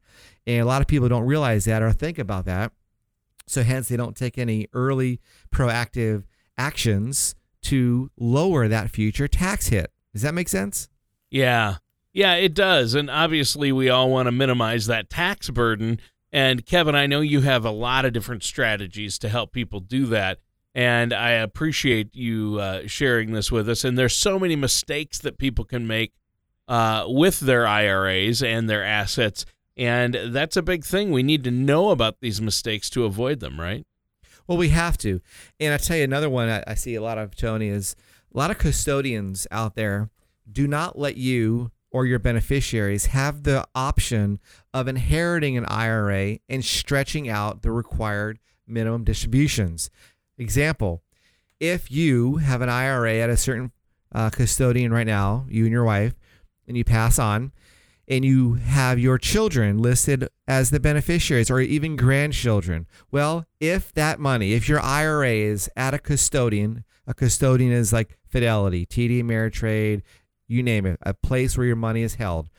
And 0.47 0.61
a 0.61 0.65
lot 0.65 0.81
of 0.81 0.87
people 0.87 1.09
don't 1.09 1.25
realize 1.25 1.65
that 1.65 1.81
or 1.81 1.91
think 1.91 2.19
about 2.19 2.45
that. 2.45 2.71
So, 3.47 3.63
hence, 3.63 3.89
they 3.89 3.97
don't 3.97 4.15
take 4.15 4.37
any 4.37 4.67
early 4.73 5.19
proactive 5.53 6.23
actions 6.57 7.35
to 7.63 8.11
lower 8.17 8.67
that 8.67 8.91
future 8.91 9.27
tax 9.27 9.67
hit. 9.67 9.91
Does 10.13 10.21
that 10.21 10.33
make 10.33 10.49
sense? 10.49 10.89
Yeah. 11.29 11.77
Yeah, 12.13 12.35
it 12.35 12.53
does. 12.53 12.93
And 12.93 13.09
obviously, 13.09 13.71
we 13.71 13.89
all 13.89 14.09
want 14.09 14.27
to 14.27 14.31
minimize 14.31 14.85
that 14.85 15.09
tax 15.09 15.49
burden. 15.49 15.99
And 16.31 16.65
Kevin, 16.65 16.95
I 16.95 17.07
know 17.07 17.21
you 17.21 17.41
have 17.41 17.65
a 17.65 17.71
lot 17.71 18.05
of 18.05 18.13
different 18.13 18.43
strategies 18.43 19.19
to 19.19 19.29
help 19.29 19.51
people 19.51 19.79
do 19.79 20.05
that 20.07 20.39
and 20.75 21.13
I 21.13 21.31
appreciate 21.31 22.13
you 22.13 22.59
uh, 22.59 22.81
sharing 22.85 23.31
this 23.31 23.49
with 23.49 23.69
us. 23.69 23.85
And 23.85 23.97
there's 23.97 24.13
so 24.13 24.37
many 24.37 24.57
mistakes 24.57 25.17
that 25.19 25.37
people 25.37 25.63
can 25.63 25.87
make 25.87 26.11
uh, 26.67 27.05
with 27.07 27.39
their 27.39 27.65
IRAs 27.65 28.43
and 28.43 28.69
their 28.69 28.83
assets, 28.83 29.45
and 29.77 30.17
that's 30.27 30.57
a 30.57 30.61
big 30.61 30.83
thing. 30.83 31.11
We 31.11 31.23
need 31.23 31.45
to 31.45 31.51
know 31.51 31.91
about 31.91 32.19
these 32.19 32.41
mistakes 32.41 32.89
to 32.91 33.05
avoid 33.05 33.39
them, 33.39 33.59
right? 33.59 33.85
Well, 34.47 34.57
we 34.57 34.69
have 34.69 34.97
to. 34.99 35.21
And 35.59 35.73
I 35.73 35.77
tell 35.77 35.97
you 35.97 36.03
another 36.03 36.29
one 36.29 36.49
I, 36.49 36.63
I 36.67 36.75
see 36.75 36.95
a 36.95 37.01
lot 37.01 37.17
of 37.17 37.35
Tony 37.35 37.67
is 37.67 37.95
a 38.33 38.37
lot 38.37 38.51
of 38.51 38.57
custodians 38.57 39.47
out 39.51 39.75
there 39.75 40.09
do 40.51 40.67
not 40.67 40.97
let 40.97 41.17
you 41.17 41.71
or 41.91 42.05
your 42.05 42.19
beneficiaries 42.19 43.07
have 43.07 43.43
the 43.43 43.65
option 43.73 44.39
of 44.73 44.87
inheriting 44.87 45.57
an 45.57 45.65
IRA 45.67 46.39
and 46.49 46.63
stretching 46.63 47.29
out 47.29 47.61
the 47.61 47.71
required 47.71 48.39
minimum 48.67 49.03
distributions. 49.03 49.89
Example, 50.37 51.03
if 51.59 51.89
you 51.89 52.37
have 52.37 52.61
an 52.61 52.69
IRA 52.69 53.15
at 53.19 53.29
a 53.29 53.37
certain 53.37 53.71
uh, 54.13 54.29
custodian 54.29 54.91
right 54.91 55.07
now, 55.07 55.45
you 55.49 55.63
and 55.63 55.71
your 55.71 55.85
wife, 55.85 56.13
and 56.67 56.75
you 56.75 56.83
pass 56.83 57.17
on, 57.17 57.53
and 58.07 58.23
you 58.23 58.53
have 58.55 58.99
your 58.99 59.17
children 59.17 59.77
listed 59.77 60.27
as 60.47 60.69
the 60.69 60.79
beneficiaries 60.79 61.49
or 61.49 61.59
even 61.59 61.95
grandchildren. 61.95 62.85
Well, 63.11 63.45
if 63.59 63.93
that 63.93 64.19
money, 64.19 64.53
if 64.53 64.69
your 64.69 64.79
IRA 64.79 65.31
is 65.31 65.69
at 65.75 65.93
a 65.93 65.99
custodian, 65.99 66.83
a 67.07 67.13
custodian 67.13 67.71
is 67.71 67.93
like 67.93 68.17
Fidelity, 68.27 68.85
TD 68.85 69.23
Ameritrade, 69.23 70.01
you 70.47 70.61
name 70.61 70.85
it, 70.85 70.99
a 71.01 71.13
place 71.13 71.57
where 71.57 71.67
your 71.67 71.75
money 71.75 72.01
is 72.01 72.15
held. 72.15 72.49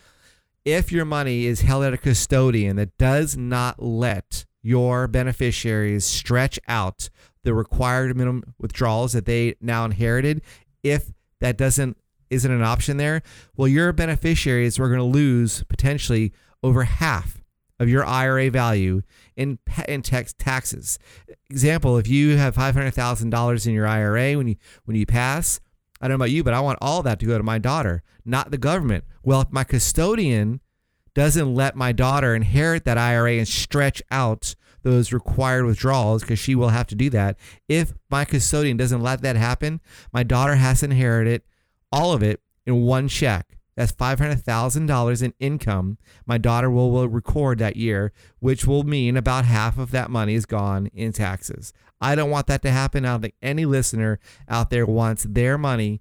If 0.64 0.90
your 0.90 1.04
money 1.04 1.46
is 1.46 1.60
held 1.60 1.84
at 1.84 1.94
a 1.94 1.98
custodian 1.98 2.76
that 2.76 2.98
does 2.98 3.36
not 3.36 3.80
let 3.80 4.44
your 4.62 5.06
beneficiaries 5.06 6.04
stretch 6.04 6.58
out 6.66 7.08
the 7.44 7.54
required 7.54 8.16
minimum 8.16 8.54
withdrawals 8.58 9.12
that 9.12 9.26
they 9.26 9.54
now 9.60 9.84
inherited, 9.84 10.42
if 10.82 11.12
that 11.40 11.56
doesn't 11.56 11.96
isn't 12.30 12.50
an 12.50 12.62
option 12.62 12.96
there, 12.96 13.22
well, 13.56 13.68
your 13.68 13.92
beneficiaries 13.92 14.78
are 14.78 14.88
going 14.88 14.98
to 14.98 15.04
lose 15.04 15.64
potentially 15.64 16.32
over 16.62 16.84
half 16.84 17.42
of 17.78 17.88
your 17.88 18.04
IRA 18.04 18.50
value 18.50 19.02
in 19.36 19.58
in 19.86 20.02
tax 20.02 20.34
taxes. 20.38 20.98
Example: 21.50 21.98
If 21.98 22.08
you 22.08 22.36
have 22.36 22.54
five 22.54 22.74
hundred 22.74 22.92
thousand 22.92 23.30
dollars 23.30 23.66
in 23.66 23.74
your 23.74 23.86
IRA 23.86 24.36
when 24.36 24.48
you 24.48 24.56
when 24.84 24.96
you 24.96 25.06
pass, 25.06 25.60
I 26.00 26.08
don't 26.08 26.18
know 26.18 26.24
about 26.24 26.30
you, 26.30 26.42
but 26.42 26.54
I 26.54 26.60
want 26.60 26.78
all 26.80 27.02
that 27.02 27.20
to 27.20 27.26
go 27.26 27.36
to 27.36 27.44
my 27.44 27.58
daughter, 27.58 28.02
not 28.24 28.50
the 28.50 28.58
government. 28.58 29.04
Well, 29.22 29.42
if 29.42 29.52
my 29.52 29.64
custodian 29.64 30.60
doesn't 31.14 31.54
let 31.54 31.74
my 31.74 31.92
daughter 31.92 32.34
inherit 32.34 32.84
that 32.84 32.98
IRA 32.98 33.32
and 33.32 33.48
stretch 33.48 34.02
out 34.10 34.54
those 34.82 35.12
required 35.12 35.64
withdrawals 35.64 36.22
because 36.22 36.38
she 36.38 36.54
will 36.54 36.68
have 36.68 36.86
to 36.86 36.94
do 36.94 37.10
that. 37.10 37.36
If 37.68 37.92
my 38.10 38.24
custodian 38.24 38.76
doesn't 38.76 39.00
let 39.00 39.22
that 39.22 39.34
happen, 39.34 39.80
my 40.12 40.22
daughter 40.22 40.54
has 40.54 40.80
to 40.80 40.86
inherit 40.86 41.26
it, 41.26 41.44
all 41.92 42.12
of 42.12 42.22
it, 42.22 42.40
in 42.66 42.82
one 42.82 43.08
check. 43.08 43.56
That's 43.76 43.92
$500,000 43.92 45.22
in 45.22 45.34
income 45.38 45.98
my 46.24 46.38
daughter 46.38 46.70
will, 46.70 46.90
will 46.90 47.08
record 47.08 47.58
that 47.58 47.76
year, 47.76 48.12
which 48.40 48.66
will 48.66 48.84
mean 48.84 49.16
about 49.16 49.44
half 49.44 49.78
of 49.78 49.90
that 49.90 50.10
money 50.10 50.34
is 50.34 50.46
gone 50.46 50.86
in 50.94 51.12
taxes. 51.12 51.72
I 52.00 52.14
don't 52.14 52.30
want 52.30 52.46
that 52.46 52.62
to 52.62 52.70
happen. 52.70 53.04
I 53.04 53.12
don't 53.12 53.22
think 53.22 53.34
any 53.42 53.66
listener 53.66 54.18
out 54.48 54.70
there 54.70 54.86
wants 54.86 55.24
their 55.28 55.58
money 55.58 56.00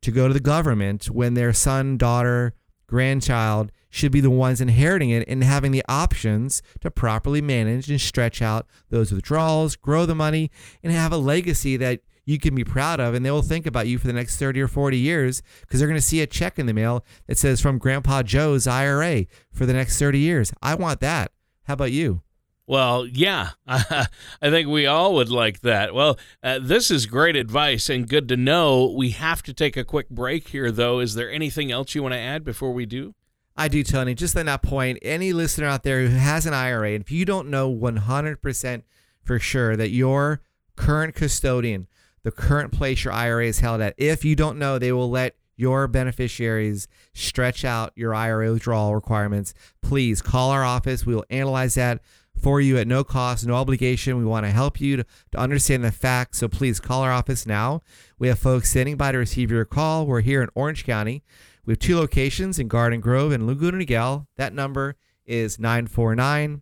to 0.00 0.10
go 0.10 0.28
to 0.28 0.34
the 0.34 0.40
government 0.40 1.06
when 1.10 1.34
their 1.34 1.52
son, 1.52 1.98
daughter, 1.98 2.54
grandchild 2.86 3.70
should 3.90 4.12
be 4.12 4.20
the 4.20 4.30
ones 4.30 4.60
inheriting 4.60 5.10
it 5.10 5.26
and 5.28 5.44
having 5.44 5.72
the 5.72 5.84
options 5.88 6.62
to 6.80 6.90
properly 6.90 7.40
manage 7.40 7.90
and 7.90 8.00
stretch 8.00 8.40
out 8.40 8.66
those 8.90 9.12
withdrawals, 9.12 9.76
grow 9.76 10.06
the 10.06 10.14
money, 10.14 10.50
and 10.82 10.92
have 10.92 11.12
a 11.12 11.16
legacy 11.16 11.76
that 11.76 12.00
you 12.28 12.38
can 12.38 12.54
be 12.54 12.62
proud 12.62 13.00
of. 13.00 13.14
And 13.14 13.24
they 13.24 13.30
will 13.30 13.40
think 13.40 13.66
about 13.66 13.86
you 13.86 13.96
for 13.96 14.06
the 14.06 14.12
next 14.12 14.36
30 14.36 14.60
or 14.60 14.68
40 14.68 14.98
years 14.98 15.42
because 15.62 15.80
they're 15.80 15.88
going 15.88 15.98
to 15.98 16.06
see 16.06 16.20
a 16.20 16.26
check 16.26 16.58
in 16.58 16.66
the 16.66 16.74
mail 16.74 17.02
that 17.26 17.38
says 17.38 17.58
from 17.58 17.78
Grandpa 17.78 18.22
Joe's 18.22 18.66
IRA 18.66 19.24
for 19.50 19.64
the 19.64 19.72
next 19.72 19.98
30 19.98 20.18
years. 20.18 20.52
I 20.60 20.74
want 20.74 21.00
that. 21.00 21.32
How 21.64 21.72
about 21.72 21.90
you? 21.90 22.20
Well, 22.66 23.06
yeah, 23.06 23.52
I 23.66 24.08
think 24.42 24.68
we 24.68 24.84
all 24.84 25.14
would 25.14 25.30
like 25.30 25.60
that. 25.62 25.94
Well, 25.94 26.18
uh, 26.42 26.58
this 26.60 26.90
is 26.90 27.06
great 27.06 27.34
advice 27.34 27.88
and 27.88 28.06
good 28.06 28.28
to 28.28 28.36
know. 28.36 28.92
We 28.94 29.10
have 29.12 29.42
to 29.44 29.54
take 29.54 29.78
a 29.78 29.84
quick 29.84 30.10
break 30.10 30.48
here, 30.48 30.70
though. 30.70 31.00
Is 31.00 31.14
there 31.14 31.30
anything 31.30 31.72
else 31.72 31.94
you 31.94 32.02
want 32.02 32.12
to 32.12 32.18
add 32.18 32.44
before 32.44 32.74
we 32.74 32.84
do? 32.84 33.14
I 33.56 33.68
do, 33.68 33.82
Tony. 33.82 34.14
Just 34.14 34.36
on 34.36 34.44
that 34.46 34.60
point, 34.60 34.98
any 35.00 35.32
listener 35.32 35.66
out 35.66 35.82
there 35.82 36.06
who 36.06 36.14
has 36.14 36.44
an 36.44 36.52
IRA, 36.52 36.90
if 36.90 37.10
you 37.10 37.24
don't 37.24 37.48
know 37.48 37.74
100% 37.74 38.82
for 39.24 39.38
sure 39.38 39.74
that 39.74 39.88
your 39.88 40.42
current 40.76 41.14
custodian, 41.14 41.88
the 42.28 42.32
current 42.32 42.72
place 42.72 43.04
your 43.04 43.14
IRA 43.14 43.46
is 43.46 43.60
held 43.60 43.80
at, 43.80 43.94
if 43.96 44.22
you 44.22 44.36
don't 44.36 44.58
know, 44.58 44.78
they 44.78 44.92
will 44.92 45.08
let 45.08 45.34
your 45.56 45.88
beneficiaries 45.88 46.86
stretch 47.14 47.64
out 47.64 47.90
your 47.96 48.14
IRA 48.14 48.52
withdrawal 48.52 48.94
requirements. 48.94 49.54
Please 49.80 50.20
call 50.20 50.50
our 50.50 50.62
office. 50.62 51.06
We 51.06 51.14
will 51.14 51.24
analyze 51.30 51.74
that 51.76 52.02
for 52.38 52.60
you 52.60 52.76
at 52.76 52.86
no 52.86 53.02
cost, 53.02 53.46
no 53.46 53.54
obligation. 53.54 54.18
We 54.18 54.26
want 54.26 54.44
to 54.44 54.52
help 54.52 54.78
you 54.78 54.98
to, 54.98 55.06
to 55.32 55.38
understand 55.38 55.82
the 55.82 55.90
facts. 55.90 56.36
So 56.36 56.48
please 56.48 56.80
call 56.80 57.00
our 57.00 57.12
office 57.12 57.46
now. 57.46 57.80
We 58.18 58.28
have 58.28 58.38
folks 58.38 58.68
standing 58.68 58.98
by 58.98 59.12
to 59.12 59.18
receive 59.18 59.50
your 59.50 59.64
call. 59.64 60.06
We're 60.06 60.20
here 60.20 60.42
in 60.42 60.50
Orange 60.54 60.84
County. 60.84 61.24
We 61.64 61.72
have 61.72 61.78
two 61.78 61.96
locations 61.96 62.58
in 62.58 62.68
Garden 62.68 63.00
Grove 63.00 63.32
and 63.32 63.46
Laguna 63.46 63.78
Niguel. 63.78 64.26
That 64.36 64.52
number 64.52 64.96
is 65.24 65.58
949 65.58 66.60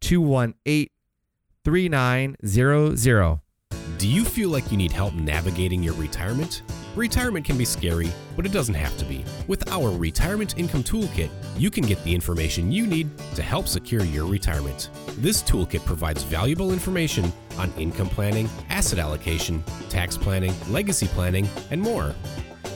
218 0.00 0.88
3900. 1.66 3.45
Do 3.98 4.06
you 4.06 4.24
feel 4.26 4.50
like 4.50 4.70
you 4.70 4.76
need 4.76 4.92
help 4.92 5.14
navigating 5.14 5.82
your 5.82 5.94
retirement? 5.94 6.60
Retirement 6.96 7.46
can 7.46 7.56
be 7.56 7.64
scary, 7.64 8.12
but 8.36 8.44
it 8.44 8.52
doesn't 8.52 8.74
have 8.74 8.94
to 8.98 9.06
be. 9.06 9.24
With 9.46 9.66
our 9.70 9.90
Retirement 9.90 10.58
Income 10.58 10.84
Toolkit, 10.84 11.30
you 11.56 11.70
can 11.70 11.82
get 11.82 12.04
the 12.04 12.14
information 12.14 12.70
you 12.70 12.86
need 12.86 13.08
to 13.36 13.42
help 13.42 13.66
secure 13.66 14.04
your 14.04 14.26
retirement. 14.26 14.90
This 15.16 15.42
toolkit 15.42 15.82
provides 15.86 16.24
valuable 16.24 16.74
information 16.74 17.32
on 17.56 17.72
income 17.78 18.10
planning, 18.10 18.50
asset 18.68 18.98
allocation, 18.98 19.64
tax 19.88 20.18
planning, 20.18 20.52
legacy 20.68 21.06
planning, 21.08 21.48
and 21.70 21.80
more. 21.80 22.14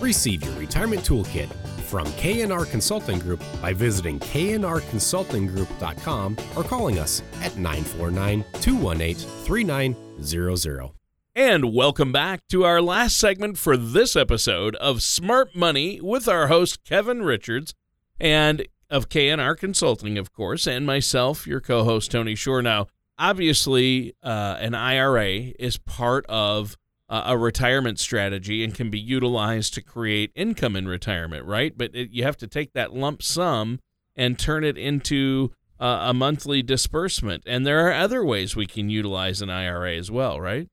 Receive 0.01 0.43
your 0.43 0.55
retirement 0.55 1.03
toolkit 1.03 1.53
from 1.83 2.07
KNR 2.13 2.71
Consulting 2.71 3.19
Group 3.19 3.45
by 3.61 3.75
visiting 3.75 4.19
knrconsultinggroup.com 4.21 6.39
or 6.57 6.65
calling 6.65 6.99
us 6.99 7.21
at 7.43 7.59
949 7.59 8.43
218 8.63 9.29
3900. 9.45 11.00
And 11.37 11.73
welcome 11.73 12.11
back 12.11 12.41
to 12.49 12.65
our 12.65 12.83
last 12.83 13.17
segment 13.17 13.57
for 13.57 13.77
this 13.77 14.17
episode 14.17 14.75
of 14.77 15.01
Smart 15.01 15.55
Money 15.55 16.01
with 16.01 16.27
our 16.27 16.49
host, 16.49 16.83
Kevin 16.83 17.23
Richards, 17.23 17.73
and 18.19 18.67
of 18.91 19.09
KNR 19.09 19.57
Consulting, 19.57 20.19
of 20.19 20.33
course, 20.33 20.67
and 20.67 20.85
myself, 20.85 21.47
your 21.47 21.61
co 21.61 21.85
host, 21.85 22.11
Tony 22.11 22.35
Shore. 22.35 22.63
Now, 22.63 22.89
obviously, 23.17 24.13
uh, 24.25 24.57
an 24.59 24.75
IRA 24.75 25.53
is 25.57 25.79
part 25.79 26.27
of 26.29 26.77
uh, 27.09 27.23
a 27.27 27.39
retirement 27.39 28.01
strategy 28.01 28.65
and 28.65 28.75
can 28.75 28.91
be 28.91 28.99
utilized 28.99 29.73
to 29.75 29.83
create 29.83 30.33
income 30.35 30.75
in 30.75 30.89
retirement, 30.89 31.47
right? 31.47 31.73
But 31.79 31.95
it, 31.95 32.11
you 32.11 32.25
have 32.25 32.39
to 32.39 32.49
take 32.49 32.73
that 32.73 32.93
lump 32.93 33.23
sum 33.23 33.79
and 34.17 34.37
turn 34.37 34.65
it 34.65 34.77
into 34.77 35.53
uh, 35.79 36.07
a 36.09 36.13
monthly 36.13 36.61
disbursement. 36.61 37.45
And 37.47 37.65
there 37.65 37.87
are 37.87 37.93
other 37.93 38.25
ways 38.25 38.57
we 38.57 38.67
can 38.67 38.91
utilize 38.91 39.41
an 39.41 39.49
IRA 39.49 39.95
as 39.95 40.11
well, 40.11 40.41
right? 40.41 40.69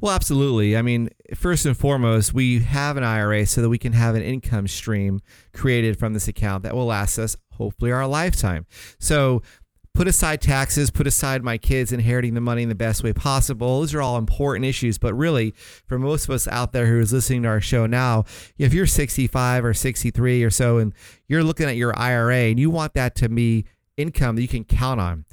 Well, 0.00 0.12
absolutely. 0.12 0.76
I 0.76 0.82
mean, 0.82 1.10
first 1.34 1.66
and 1.66 1.76
foremost, 1.76 2.32
we 2.32 2.60
have 2.60 2.96
an 2.96 3.04
IRA 3.04 3.44
so 3.46 3.60
that 3.60 3.68
we 3.68 3.78
can 3.78 3.92
have 3.92 4.14
an 4.14 4.22
income 4.22 4.66
stream 4.66 5.20
created 5.52 5.98
from 5.98 6.14
this 6.14 6.26
account 6.26 6.62
that 6.62 6.74
will 6.74 6.86
last 6.86 7.18
us 7.18 7.36
hopefully 7.52 7.92
our 7.92 8.06
lifetime. 8.06 8.66
So, 8.98 9.42
put 9.92 10.08
aside 10.08 10.40
taxes, 10.40 10.90
put 10.90 11.06
aside 11.06 11.42
my 11.42 11.58
kids 11.58 11.92
inheriting 11.92 12.34
the 12.34 12.40
money 12.40 12.62
in 12.62 12.68
the 12.68 12.74
best 12.74 13.02
way 13.02 13.12
possible. 13.12 13.80
Those 13.80 13.92
are 13.92 14.00
all 14.00 14.16
important 14.16 14.64
issues. 14.64 14.96
But 14.96 15.14
really, 15.14 15.52
for 15.86 15.98
most 15.98 16.24
of 16.24 16.30
us 16.30 16.48
out 16.48 16.72
there 16.72 16.86
who 16.86 17.00
is 17.00 17.12
listening 17.12 17.42
to 17.42 17.48
our 17.48 17.60
show 17.60 17.86
now, 17.86 18.24
if 18.56 18.72
you're 18.72 18.86
65 18.86 19.64
or 19.64 19.74
63 19.74 20.42
or 20.42 20.50
so 20.50 20.78
and 20.78 20.94
you're 21.26 21.44
looking 21.44 21.68
at 21.68 21.76
your 21.76 21.96
IRA 21.98 22.48
and 22.48 22.58
you 22.58 22.70
want 22.70 22.94
that 22.94 23.14
to 23.16 23.28
be 23.28 23.66
income 23.96 24.36
that 24.36 24.42
you 24.42 24.48
can 24.48 24.64
count 24.64 25.00
on, 25.00 25.24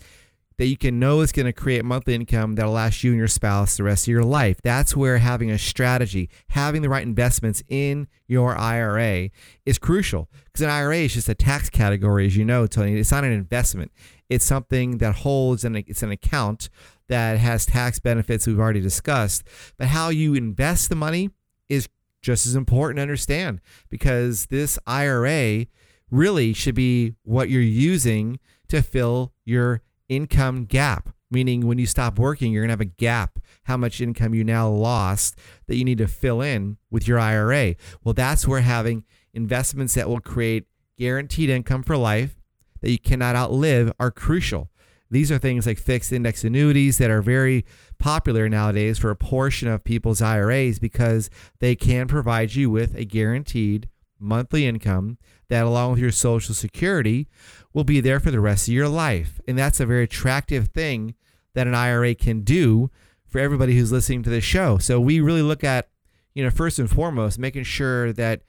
that 0.58 0.66
you 0.66 0.78
can 0.78 1.00
know 1.00 1.22
is 1.22 1.32
going 1.32 1.46
to 1.46 1.54
create 1.54 1.86
monthly 1.86 2.16
income 2.16 2.56
that'll 2.56 2.72
last 2.72 3.04
you 3.04 3.12
and 3.12 3.20
your 3.20 3.28
spouse 3.28 3.78
the 3.78 3.84
rest 3.84 4.06
of 4.06 4.12
your 4.12 4.24
life. 4.24 4.60
That's 4.64 4.96
where 4.96 5.20
having 5.20 5.52
a 5.52 5.58
strategy, 5.58 6.30
having 6.50 6.82
the 6.82 6.90
right 6.90 7.04
investments 7.04 7.64
in 7.70 8.08
your 8.28 8.58
IRA 8.58 9.30
is 9.66 9.78
crucial 9.78 10.30
because 10.46 10.62
an 10.62 10.70
IRA 10.70 10.98
is 10.98 11.14
just 11.14 11.30
a 11.30 11.36
tax 11.36 11.70
category, 11.70 12.26
as 12.26 12.36
you 12.36 12.44
know, 12.44 12.66
Tony. 12.66 12.98
It's 13.00 13.12
not 13.12 13.24
an 13.24 13.32
investment. 13.32 13.92
It's 14.30 14.46
something 14.46 14.98
that 14.98 15.18
holds 15.18 15.64
and 15.64 15.78
it's 15.78 16.04
an 16.04 16.12
account 16.12 16.70
that 17.08 17.38
has 17.38 17.66
tax 17.66 18.00
benefits 18.00 18.48
we've 18.48 18.60
already 18.60 18.82
discussed. 18.82 19.44
But 19.78 19.88
how 19.88 20.10
you 20.10 20.34
invest 20.34 20.90
the 20.90 20.96
money 20.96 21.30
is 21.70 21.88
just 22.22 22.48
as 22.48 22.56
important 22.56 22.98
to 22.98 23.04
understand 23.04 23.62
because 23.90 24.48
this 24.48 24.80
IRA 24.88 25.68
really 26.10 26.54
should 26.54 26.76
be 26.76 27.14
what 27.24 27.50
you're 27.50 27.62
using 27.62 28.40
to 28.70 28.82
fill 28.82 29.34
your 29.46 29.82
income 30.10 30.66
gap, 30.66 31.10
meaning 31.30 31.68
when 31.68 31.78
you 31.78 31.86
stop 31.86 32.18
working, 32.18 32.52
you're 32.52 32.64
going 32.64 32.70
to 32.70 32.74
have 32.74 32.82
a 32.82 32.86
gap, 32.86 33.40
how 33.64 33.78
much 33.78 34.02
income 34.02 34.34
you 34.34 34.44
now 34.44 34.70
lost 34.70 35.38
that 35.68 35.76
you 35.76 35.84
need 35.84 35.98
to 35.98 36.08
fill 36.08 36.42
in 36.42 36.78
with 36.90 37.08
your 37.08 37.20
IRA. 37.20 37.76
Well, 38.04 38.14
that's 38.14 38.48
where 38.48 38.62
having 38.62 39.04
investments 39.34 39.94
that 39.96 40.10
will 40.10 40.20
create 40.20 40.66
guaranteed 40.98 41.50
income 41.50 41.84
for 41.84 41.98
life 41.98 42.38
that 42.82 42.92
you 42.92 43.00
cannot 43.00 43.36
outlive 43.36 43.92
are 44.00 44.12
crucial. 44.12 44.70
These 45.10 45.32
are 45.32 45.38
things 45.38 45.66
like 45.66 45.78
fixed 45.78 46.12
index 46.12 46.44
annuities 46.44 46.98
that 46.98 47.10
are 47.10 47.22
very 47.22 47.66
popular 47.98 48.50
nowadays 48.50 48.98
for 49.00 49.10
a 49.10 49.16
portion 49.16 49.68
of 49.68 49.84
people's 49.84 50.22
IRAs 50.22 50.80
because 50.80 51.30
they 51.60 51.76
can 51.76 52.08
provide 52.08 52.56
you 52.56 52.70
with 52.70 52.94
a 52.96 53.06
guaranteed 53.06 53.90
monthly 54.20 54.66
income 54.66 55.18
that, 55.50 55.66
along 55.66 55.92
with 55.92 56.00
your 56.00 56.12
Social 56.12 56.54
Security, 56.54 57.28
will 57.74 57.84
be 57.84 58.02
there 58.02 58.20
for 58.20 58.32
the 58.32 58.40
rest 58.40 58.68
of 58.68 58.74
your 58.74 58.90
life. 58.90 59.40
And 59.48 59.58
that's 59.58 59.80
a 59.80 59.86
very 59.86 60.04
attractive 60.04 60.70
thing 60.70 61.16
that 61.54 61.68
an 61.68 61.76
IRA 61.76 62.16
can 62.16 62.42
do 62.42 62.90
for 63.26 63.40
everybody 63.40 63.78
who's 63.78 63.92
listening 63.92 64.24
to 64.24 64.30
this 64.30 64.44
show. 64.44 64.78
So 64.78 65.00
we 65.00 65.20
really 65.20 65.42
look 65.42 65.64
at, 65.64 65.90
you 66.34 66.44
know, 66.44 66.50
first 66.50 66.80
and 66.80 66.90
foremost, 66.90 67.40
making 67.40 67.64
sure 67.64 68.14
that 68.14 68.42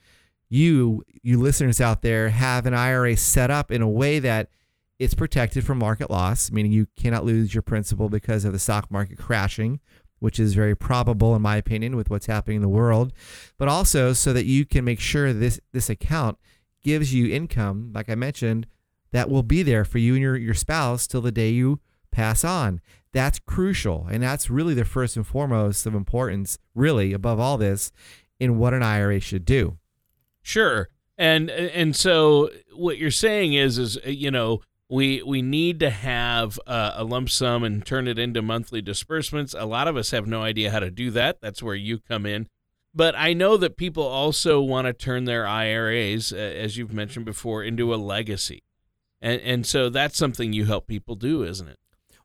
you, 0.48 1.04
you 1.22 1.38
listeners 1.38 1.81
out 1.81 2.02
there, 2.02 2.31
have 2.31 2.66
an 2.66 2.74
IRA 2.74 3.16
set 3.16 3.50
up 3.50 3.70
in 3.70 3.83
a 3.83 3.88
way 3.88 4.18
that 4.18 4.48
it's 4.98 5.14
protected 5.14 5.64
from 5.64 5.78
market 5.78 6.11
loss, 6.11 6.50
meaning 6.50 6.72
you 6.72 6.87
cannot 6.96 7.24
lose 7.24 7.54
your 7.54 7.62
principal 7.62 8.09
because 8.09 8.44
of 8.44 8.52
the 8.52 8.59
stock 8.59 8.90
market 8.90 9.18
crashing 9.18 9.81
which 10.18 10.38
is 10.40 10.54
very 10.54 10.74
probable 10.74 11.35
in 11.35 11.42
my 11.42 11.57
opinion 11.57 11.96
with 11.96 12.11
what's 12.11 12.26
happening 12.26 12.57
in 12.57 12.62
the 12.62 12.68
world, 12.68 13.12
but 13.57 13.68
also 13.68 14.12
so 14.12 14.33
that 14.33 14.44
you 14.44 14.64
can 14.64 14.85
make 14.85 15.00
sure 15.00 15.33
this 15.33 15.61
this 15.72 15.90
account 15.90 16.38
gives 16.83 17.12
you 17.12 17.33
income, 17.33 17.90
like 17.94 18.09
I 18.09 18.14
mentioned, 18.14 18.66
that 19.12 19.31
will 19.31 19.42
be 19.42 19.62
there 19.62 19.85
for 19.85 19.98
you 19.98 20.14
and 20.14 20.22
your, 20.22 20.37
your 20.37 20.54
spouse 20.54 21.07
till 21.07 21.20
the 21.20 21.33
day 21.33 21.50
you 21.50 21.81
pass 22.11 22.44
on. 22.44 22.81
That's 23.12 23.38
crucial. 23.38 24.07
And 24.11 24.22
that's 24.22 24.50
really 24.50 24.74
the 24.74 24.85
first 24.85 25.16
and 25.16 25.26
foremost 25.26 25.87
of 25.87 25.94
importance, 25.94 26.59
really, 26.74 27.12
above 27.12 27.40
all 27.40 27.57
this, 27.57 27.90
in 28.38 28.59
what 28.59 28.74
an 28.74 28.83
IRA 28.83 29.20
should 29.20 29.44
do. 29.44 29.78
Sure. 30.42 30.88
And 31.16 31.50
and 31.50 31.96
so 31.96 32.50
what 32.74 32.98
you're 32.98 33.11
saying 33.11 33.54
is 33.54 33.76
is 33.76 33.98
you 34.07 34.31
know 34.31 34.61
we 34.88 35.22
we 35.22 35.42
need 35.42 35.81
to 35.81 35.90
have 35.90 36.59
uh, 36.66 36.92
a 36.94 37.05
lump 37.05 37.31
sum 37.31 37.62
and 37.62 37.85
turn 37.85 38.09
it 38.09 38.18
into 38.18 38.40
monthly 38.40 38.81
disbursements. 38.81 39.55
A 39.55 39.66
lot 39.66 39.88
of 39.88 39.96
us 39.96 40.11
have 40.12 40.27
no 40.27 40.42
idea 40.42 40.70
how 40.70 40.81
to 40.81 40.90
do 40.90 41.11
that. 41.11 41.40
That's 41.40 41.62
where 41.62 41.74
you 41.74 41.98
come 41.98 42.24
in. 42.24 42.48
But 42.94 43.14
I 43.14 43.35
know 43.35 43.57
that 43.59 43.77
people 43.77 44.03
also 44.03 44.61
want 44.61 44.87
to 44.87 44.92
turn 44.92 45.24
their 45.24 45.46
IRAs, 45.46 46.33
uh, 46.33 46.37
as 46.37 46.77
you've 46.77 46.92
mentioned 46.92 47.27
before, 47.27 47.62
into 47.62 47.94
a 47.94 47.96
legacy, 47.96 48.62
and 49.20 49.40
and 49.42 49.66
so 49.66 49.90
that's 49.90 50.16
something 50.16 50.53
you 50.53 50.64
help 50.64 50.87
people 50.87 51.14
do, 51.14 51.42
isn't 51.42 51.68
it? 51.68 51.79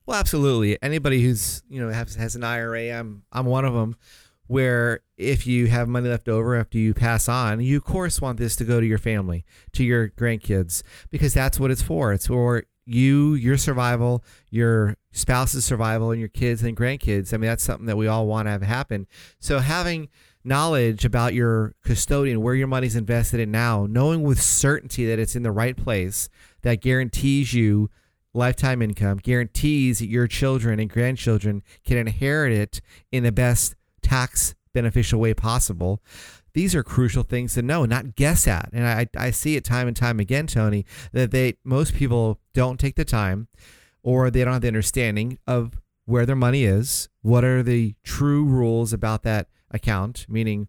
Well, 0.05 0.19
absolutely. 0.19 0.81
Anybody 0.81 1.21
who's 1.21 1.63
you 1.69 1.81
know 1.81 1.91
has 1.91 2.15
has 2.15 2.35
an 2.35 2.43
IRA, 2.43 2.91
I'm 2.91 3.23
I'm 3.31 3.45
one 3.45 3.65
of 3.65 3.73
them. 3.73 3.97
Where 4.47 4.99
if 5.17 5.47
you 5.47 5.67
have 5.67 5.87
money 5.87 6.09
left 6.09 6.27
over 6.27 6.55
after 6.55 6.77
you 6.77 6.93
pass 6.93 7.29
on, 7.29 7.61
you 7.61 7.77
of 7.77 7.83
course 7.83 8.21
want 8.21 8.37
this 8.37 8.55
to 8.57 8.65
go 8.65 8.79
to 8.79 8.85
your 8.85 8.97
family, 8.97 9.45
to 9.71 9.83
your 9.83 10.09
grandkids, 10.09 10.83
because 11.09 11.33
that's 11.33 11.59
what 11.59 11.71
it's 11.71 11.81
for. 11.81 12.13
It's 12.13 12.27
for 12.27 12.63
you, 12.85 13.33
your 13.35 13.57
survival, 13.57 14.23
your 14.49 14.97
spouse's 15.11 15.63
survival, 15.65 16.11
and 16.11 16.19
your 16.19 16.29
kids 16.29 16.63
and 16.63 16.75
grandkids. 16.75 17.33
I 17.33 17.37
mean, 17.37 17.49
that's 17.49 17.63
something 17.63 17.85
that 17.85 17.97
we 17.97 18.07
all 18.07 18.27
want 18.27 18.47
to 18.47 18.51
have 18.51 18.61
happen. 18.61 19.07
So 19.39 19.59
having 19.59 20.09
knowledge 20.43 21.05
about 21.05 21.33
your 21.33 21.75
custodian, 21.85 22.41
where 22.41 22.55
your 22.55 22.67
money's 22.67 22.95
invested 22.95 23.39
in 23.39 23.51
now, 23.51 23.87
knowing 23.89 24.23
with 24.23 24.41
certainty 24.41 25.05
that 25.05 25.19
it's 25.19 25.35
in 25.35 25.43
the 25.43 25.51
right 25.51 25.77
place, 25.77 26.27
that 26.61 26.81
guarantees 26.81 27.53
you 27.53 27.89
lifetime 28.33 28.81
income, 28.81 29.19
guarantees 29.19 29.99
that 29.99 30.09
your 30.09 30.27
children 30.27 30.79
and 30.79 30.89
grandchildren 30.89 31.61
can 31.85 31.97
inherit 31.97 32.51
it 32.51 32.81
in 33.11 33.23
the 33.23 33.31
best 33.31 33.75
tax 34.03 34.55
beneficial 34.73 35.19
way 35.19 35.33
possible. 35.33 36.01
These 36.53 36.75
are 36.75 36.83
crucial 36.83 37.23
things 37.23 37.55
to 37.55 37.61
know, 37.61 37.85
not 37.85 38.15
guess 38.15 38.47
at. 38.47 38.69
And 38.73 38.85
I, 38.87 39.07
I 39.17 39.31
see 39.31 39.55
it 39.55 39.63
time 39.63 39.87
and 39.87 39.97
time 39.97 40.19
again, 40.19 40.45
Tony, 40.45 40.85
that 41.11 41.31
they 41.31 41.55
most 41.63 41.95
people 41.95 42.39
don't 42.53 42.79
take 42.79 42.95
the 42.95 43.05
time 43.05 43.47
or 44.03 44.29
they 44.29 44.43
don't 44.43 44.53
have 44.53 44.61
the 44.61 44.67
understanding 44.67 45.39
of 45.47 45.79
where 46.05 46.25
their 46.25 46.35
money 46.35 46.65
is, 46.65 47.09
what 47.21 47.43
are 47.43 47.63
the 47.63 47.95
true 48.03 48.43
rules 48.43 48.91
about 48.93 49.23
that 49.23 49.47
account, 49.71 50.25
meaning 50.27 50.67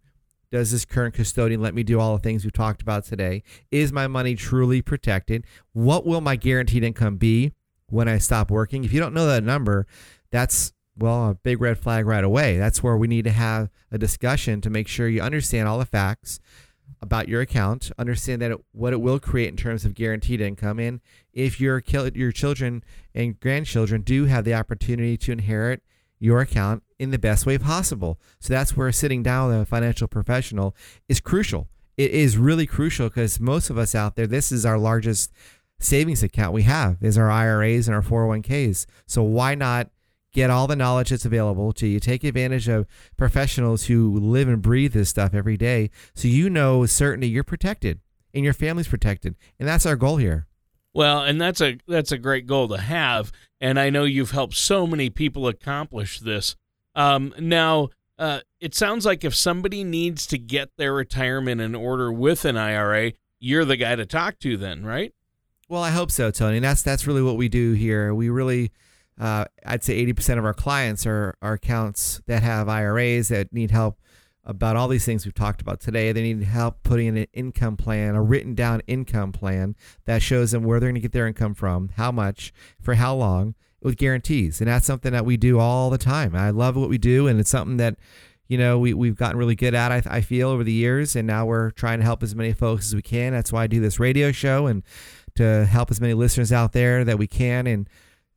does 0.53 0.71
this 0.71 0.85
current 0.85 1.15
custodian 1.15 1.61
let 1.61 1.75
me 1.75 1.83
do 1.83 1.99
all 1.99 2.17
the 2.17 2.23
things 2.23 2.45
we've 2.45 2.53
talked 2.53 2.81
about 2.81 3.05
today? 3.05 3.43
Is 3.73 3.93
my 3.93 4.07
money 4.07 4.37
truly 4.37 4.81
protected? 4.81 5.45
What 5.73 6.07
will 6.07 6.21
my 6.21 6.37
guaranteed 6.37 6.85
income 6.85 7.17
be 7.17 7.53
when 7.89 8.09
I 8.09 8.19
stop 8.19 8.53
working? 8.53 8.85
If 8.85 8.93
you 8.93 9.01
don't 9.01 9.15
know 9.15 9.27
that 9.27 9.43
number, 9.43 9.89
that's 10.31 10.73
well, 10.97 11.31
a 11.31 11.35
big 11.35 11.61
red 11.61 11.79
flag 11.79 12.07
right 12.07 12.25
away. 12.25 12.57
That's 12.57 12.83
where 12.83 12.97
we 12.97 13.09
need 13.09 13.25
to 13.25 13.31
have 13.31 13.71
a 13.91 13.99
discussion 13.99 14.61
to 14.61 14.71
make 14.71 14.89
sure 14.89 15.09
you 15.09 15.21
understand 15.21 15.69
all 15.69 15.79
the 15.79 15.87
facts 15.87 16.39
about 17.03 17.29
your 17.29 17.41
account, 17.41 17.91
understand 17.99 18.41
that 18.43 18.51
it, 18.51 18.61
what 18.73 18.93
it 18.93 19.01
will 19.01 19.19
create 19.19 19.49
in 19.49 19.57
terms 19.57 19.85
of 19.85 19.95
guaranteed 19.95 20.41
income, 20.41 20.79
and 20.79 21.01
if 21.33 21.61
your 21.61 21.83
your 22.15 22.33
children 22.33 22.83
and 23.15 23.39
grandchildren 23.41 24.03
do 24.03 24.27
have 24.27 24.45
the 24.45 24.55
opportunity 24.55 25.17
to 25.17 25.33
inherit 25.33 25.83
your 26.19 26.41
account 26.41 26.83
in 26.99 27.11
the 27.11 27.19
best 27.19 27.45
way 27.45 27.59
possible. 27.59 28.19
So 28.41 28.55
that's 28.55 28.77
where 28.77 28.91
sitting 28.93 29.23
down 29.23 29.51
with 29.51 29.61
a 29.61 29.67
financial 29.67 30.09
professional 30.09 30.75
is 31.09 31.21
crucial. 31.21 31.69
It 31.97 32.13
is 32.13 32.39
really 32.39 32.67
crucial 32.67 33.09
because 33.09 33.39
most 33.39 33.69
of 33.69 33.77
us 33.77 33.95
out 33.95 34.17
there, 34.17 34.27
this 34.27 34.51
is 34.51 34.65
our 34.65 34.79
largest 34.79 35.33
savings 35.79 36.23
account 36.23 36.55
we 36.55 36.63
have 36.63 36.97
is 37.03 37.19
our 37.19 37.31
IRAs 37.31 37.89
and 37.89 37.95
our 37.95 38.03
401ks. 38.03 38.87
So 39.07 39.23
why 39.23 39.55
not 39.55 39.91
get 40.35 40.51
all 40.51 40.67
the 40.67 40.77
knowledge 40.77 41.09
that's 41.09 41.25
available 41.25 41.73
to 41.73 41.87
you. 41.87 41.99
Take 41.99 42.25
advantage 42.25 42.69
of 42.69 42.87
professionals 43.17 43.87
who 43.87 44.19
live 44.21 44.49
and 44.49 44.61
breathe 44.61 44.93
this 44.93 45.09
stuff 45.09 45.33
every 45.33 45.57
day 45.57 45.91
so 46.15 46.29
you 46.29 46.51
know 46.51 46.81
with 46.81 46.91
certainty 46.91 47.29
you're 47.29 47.45
protected 47.45 48.01
and 48.35 48.45
your 48.45 48.53
family's 48.53 48.89
protected. 48.89 49.37
And 49.59 49.67
that's 49.67 49.87
our 49.87 49.97
goal 49.97 50.19
here. 50.19 50.47
Well, 50.93 51.23
and 51.23 51.41
that's 51.41 51.61
a 51.61 51.79
that's 51.89 52.13
a 52.13 52.19
great 52.19 52.47
goal 52.47 52.69
to 52.69 52.79
have, 52.79 53.33
and 53.61 53.81
I 53.81 53.91
know 53.91 54.05
you've 54.05 54.31
helped 54.31 54.55
so 54.55 54.87
many 54.87 55.11
people 55.11 55.49
accomplish 55.49 56.21
this. 56.21 56.55
Um, 56.95 57.35
now, 57.37 57.89
uh, 58.17 58.41
it 58.61 58.77
sounds 58.77 59.05
like 59.05 59.25
if 59.25 59.35
somebody 59.35 59.83
needs 59.83 60.25
to 60.29 60.39
get 60.39 60.71
their 60.77 60.93
retirement 60.95 61.61
in 61.61 61.75
order 61.75 62.13
with 62.13 62.45
an 62.45 62.57
IRA, 62.57 63.13
you're 63.41 63.65
the 63.65 63.77
guy 63.77 63.97
to 63.97 64.07
talk 64.07 64.39
to, 64.41 64.57
then, 64.57 64.85
right? 64.85 65.13
Well, 65.69 65.83
I 65.83 65.91
hope 65.91 66.13
so, 66.13 66.31
Tony. 66.31 66.59
And 66.59 66.65
that's 66.65 66.83
that's 66.83 67.09
really 67.09 67.23
what 67.23 67.37
we 67.37 67.49
do 67.49 67.73
here. 67.73 68.15
We 68.15 68.29
really, 68.29 68.71
uh, 69.19 69.45
I'd 69.65 69.85
say, 69.85 69.95
eighty 69.95 70.13
percent 70.13 70.39
of 70.39 70.45
our 70.45 70.55
clients 70.55 71.07
are 71.07 71.37
are 71.41 71.55
accounts 71.55 72.21
that 72.27 72.43
have 72.43 72.69
IRAs 72.69 73.29
that 73.29 73.53
need 73.53 73.71
help 73.71 73.99
about 74.47 74.77
all 74.77 74.89
these 74.89 75.05
things 75.05 75.25
we've 75.25 75.35
talked 75.35 75.61
about 75.61 75.81
today. 75.81 76.13
They 76.13 76.23
need 76.23 76.43
help 76.43 76.83
putting 76.83 77.07
in 77.07 77.17
an 77.17 77.27
income 77.33 77.77
plan, 77.77 78.15
a 78.15 78.23
written 78.23 78.55
down 78.55 78.83
income 78.87 79.33
plan 79.33 79.75
that 80.05 80.23
shows 80.23 80.51
them 80.51 80.65
where 80.65 80.81
they're 80.81 80.89
going 80.89 80.97
to 80.97 81.01
get 81.01 81.13
their 81.13 81.27
income 81.27 81.55
from, 81.55 81.91
how 81.97 82.13
much, 82.13 82.53
for 82.81 82.95
how 82.95 83.15
long, 83.15 83.55
with 83.81 83.97
guarantees. 83.97 84.61
And 84.61 84.69
that's 84.69 84.87
something 84.87 85.13
that 85.13 85.25
we 85.25 85.37
do 85.37 85.59
all 85.59 85.91
the 85.91 85.99
time. 85.99 86.35
I 86.35 86.51
love 86.51 86.77
what 86.77 86.91
we 86.91 86.99
do, 86.99 87.27
and 87.27 87.41
it's 87.41 87.51
something 87.51 87.79
that 87.79 87.97
you 88.49 88.59
know 88.59 88.79
we, 88.79 88.93
we've 88.93 89.17
gotten 89.17 89.39
really 89.39 89.55
good 89.55 89.75
at 89.75 89.91
I, 89.91 90.03
I 90.17 90.21
feel 90.21 90.51
over 90.51 90.63
the 90.63 90.73
years 90.73 91.17
and 91.17 91.27
now 91.27 91.47
we're 91.47 91.71
trying 91.71 91.99
to 92.01 92.05
help 92.05 92.23
as 92.23 92.35
many 92.35 92.53
folks 92.53 92.89
as 92.89 92.95
we 92.95 93.01
can 93.01 93.33
that's 93.33 93.51
why 93.51 93.63
i 93.63 93.67
do 93.67 93.81
this 93.81 93.99
radio 93.99 94.33
show 94.33 94.67
and 94.67 94.83
to 95.37 95.65
help 95.65 95.91
as 95.91 95.99
many 95.99 96.13
listeners 96.13 96.53
out 96.53 96.73
there 96.73 97.05
that 97.05 97.19
we 97.19 97.27
can 97.27 97.67
and 97.67 97.89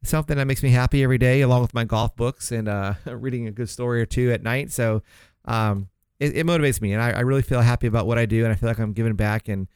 something 0.04 0.38
that 0.38 0.46
makes 0.46 0.64
me 0.64 0.70
happy 0.70 1.04
every 1.04 1.18
day 1.18 1.42
along 1.42 1.62
with 1.62 1.74
my 1.74 1.84
golf 1.84 2.16
books 2.16 2.52
and 2.52 2.68
uh, 2.68 2.94
reading 3.06 3.48
a 3.48 3.52
good 3.52 3.70
story 3.70 4.02
or 4.02 4.06
two 4.06 4.32
at 4.32 4.44
night 4.44 4.72
so 4.72 5.02
um, 5.46 5.90
it, 6.20 6.38
it 6.38 6.46
motivates 6.46 6.82
me, 6.82 6.94
and 6.94 7.02
I, 7.02 7.12
I, 7.12 7.20
really 7.22 7.42
feel 7.42 7.62
happy 7.62 7.88
about 7.88 8.08
what 8.08 8.18
I 8.18 8.26
do, 8.26 8.44
and 8.44 8.52
I 8.52 8.56
feel 8.56 8.70
like 8.70 8.80
I'm 8.80 8.94
giving 8.94 9.16
back 9.16 9.48
and 9.48 9.68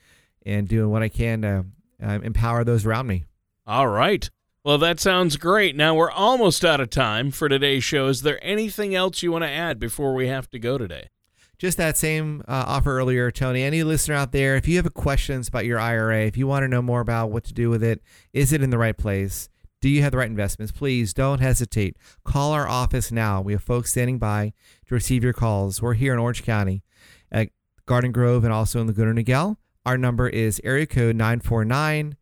and 0.45 0.67
doing 0.67 0.89
what 0.89 1.03
I 1.03 1.09
can 1.09 1.41
to 1.43 1.65
uh, 2.03 2.19
empower 2.23 2.63
those 2.63 2.85
around 2.85 3.07
me. 3.07 3.25
All 3.67 3.87
right. 3.87 4.29
Well, 4.63 4.79
that 4.79 4.99
sounds 4.99 5.37
great. 5.37 5.75
Now 5.75 5.95
we're 5.95 6.11
almost 6.11 6.65
out 6.65 6.81
of 6.81 6.89
time 6.89 7.31
for 7.31 7.47
today's 7.47 7.83
show. 7.83 8.07
Is 8.07 8.21
there 8.21 8.43
anything 8.43 8.95
else 8.95 9.21
you 9.21 9.31
want 9.31 9.43
to 9.43 9.49
add 9.49 9.79
before 9.79 10.13
we 10.13 10.27
have 10.27 10.49
to 10.51 10.59
go 10.59 10.77
today? 10.77 11.09
Just 11.59 11.77
that 11.77 11.95
same 11.95 12.41
uh, 12.47 12.65
offer 12.67 12.97
earlier, 12.97 13.29
Tony. 13.29 13.61
Any 13.61 13.83
listener 13.83 14.15
out 14.15 14.31
there, 14.31 14.55
if 14.55 14.67
you 14.67 14.77
have 14.77 14.91
questions 14.95 15.47
about 15.47 15.65
your 15.65 15.79
IRA, 15.79 16.25
if 16.25 16.37
you 16.37 16.47
want 16.47 16.63
to 16.63 16.67
know 16.67 16.81
more 16.81 17.01
about 17.01 17.29
what 17.29 17.43
to 17.45 17.53
do 17.53 17.69
with 17.69 17.83
it, 17.83 18.01
is 18.33 18.51
it 18.51 18.63
in 18.63 18.71
the 18.71 18.79
right 18.79 18.97
place? 18.97 19.47
Do 19.81 19.89
you 19.89 20.03
have 20.03 20.11
the 20.11 20.19
right 20.19 20.29
investments? 20.29 20.71
Please 20.71 21.11
don't 21.13 21.39
hesitate. 21.39 21.97
Call 22.23 22.51
our 22.51 22.67
office 22.67 23.11
now. 23.11 23.41
We 23.41 23.53
have 23.53 23.63
folks 23.63 23.89
standing 23.89 24.19
by 24.19 24.53
to 24.87 24.93
receive 24.93 25.23
your 25.23 25.33
calls. 25.33 25.81
We're 25.81 25.95
here 25.95 26.13
in 26.13 26.19
Orange 26.19 26.43
County 26.43 26.83
at 27.31 27.49
Garden 27.87 28.11
Grove 28.11 28.43
and 28.43 28.53
also 28.53 28.79
in 28.79 28.87
Laguna 28.87 29.13
Niguel. 29.13 29.57
Our 29.83 29.97
number 29.97 30.29
is 30.29 30.61
area 30.63 30.85
code 30.85 31.15
949 31.15 32.15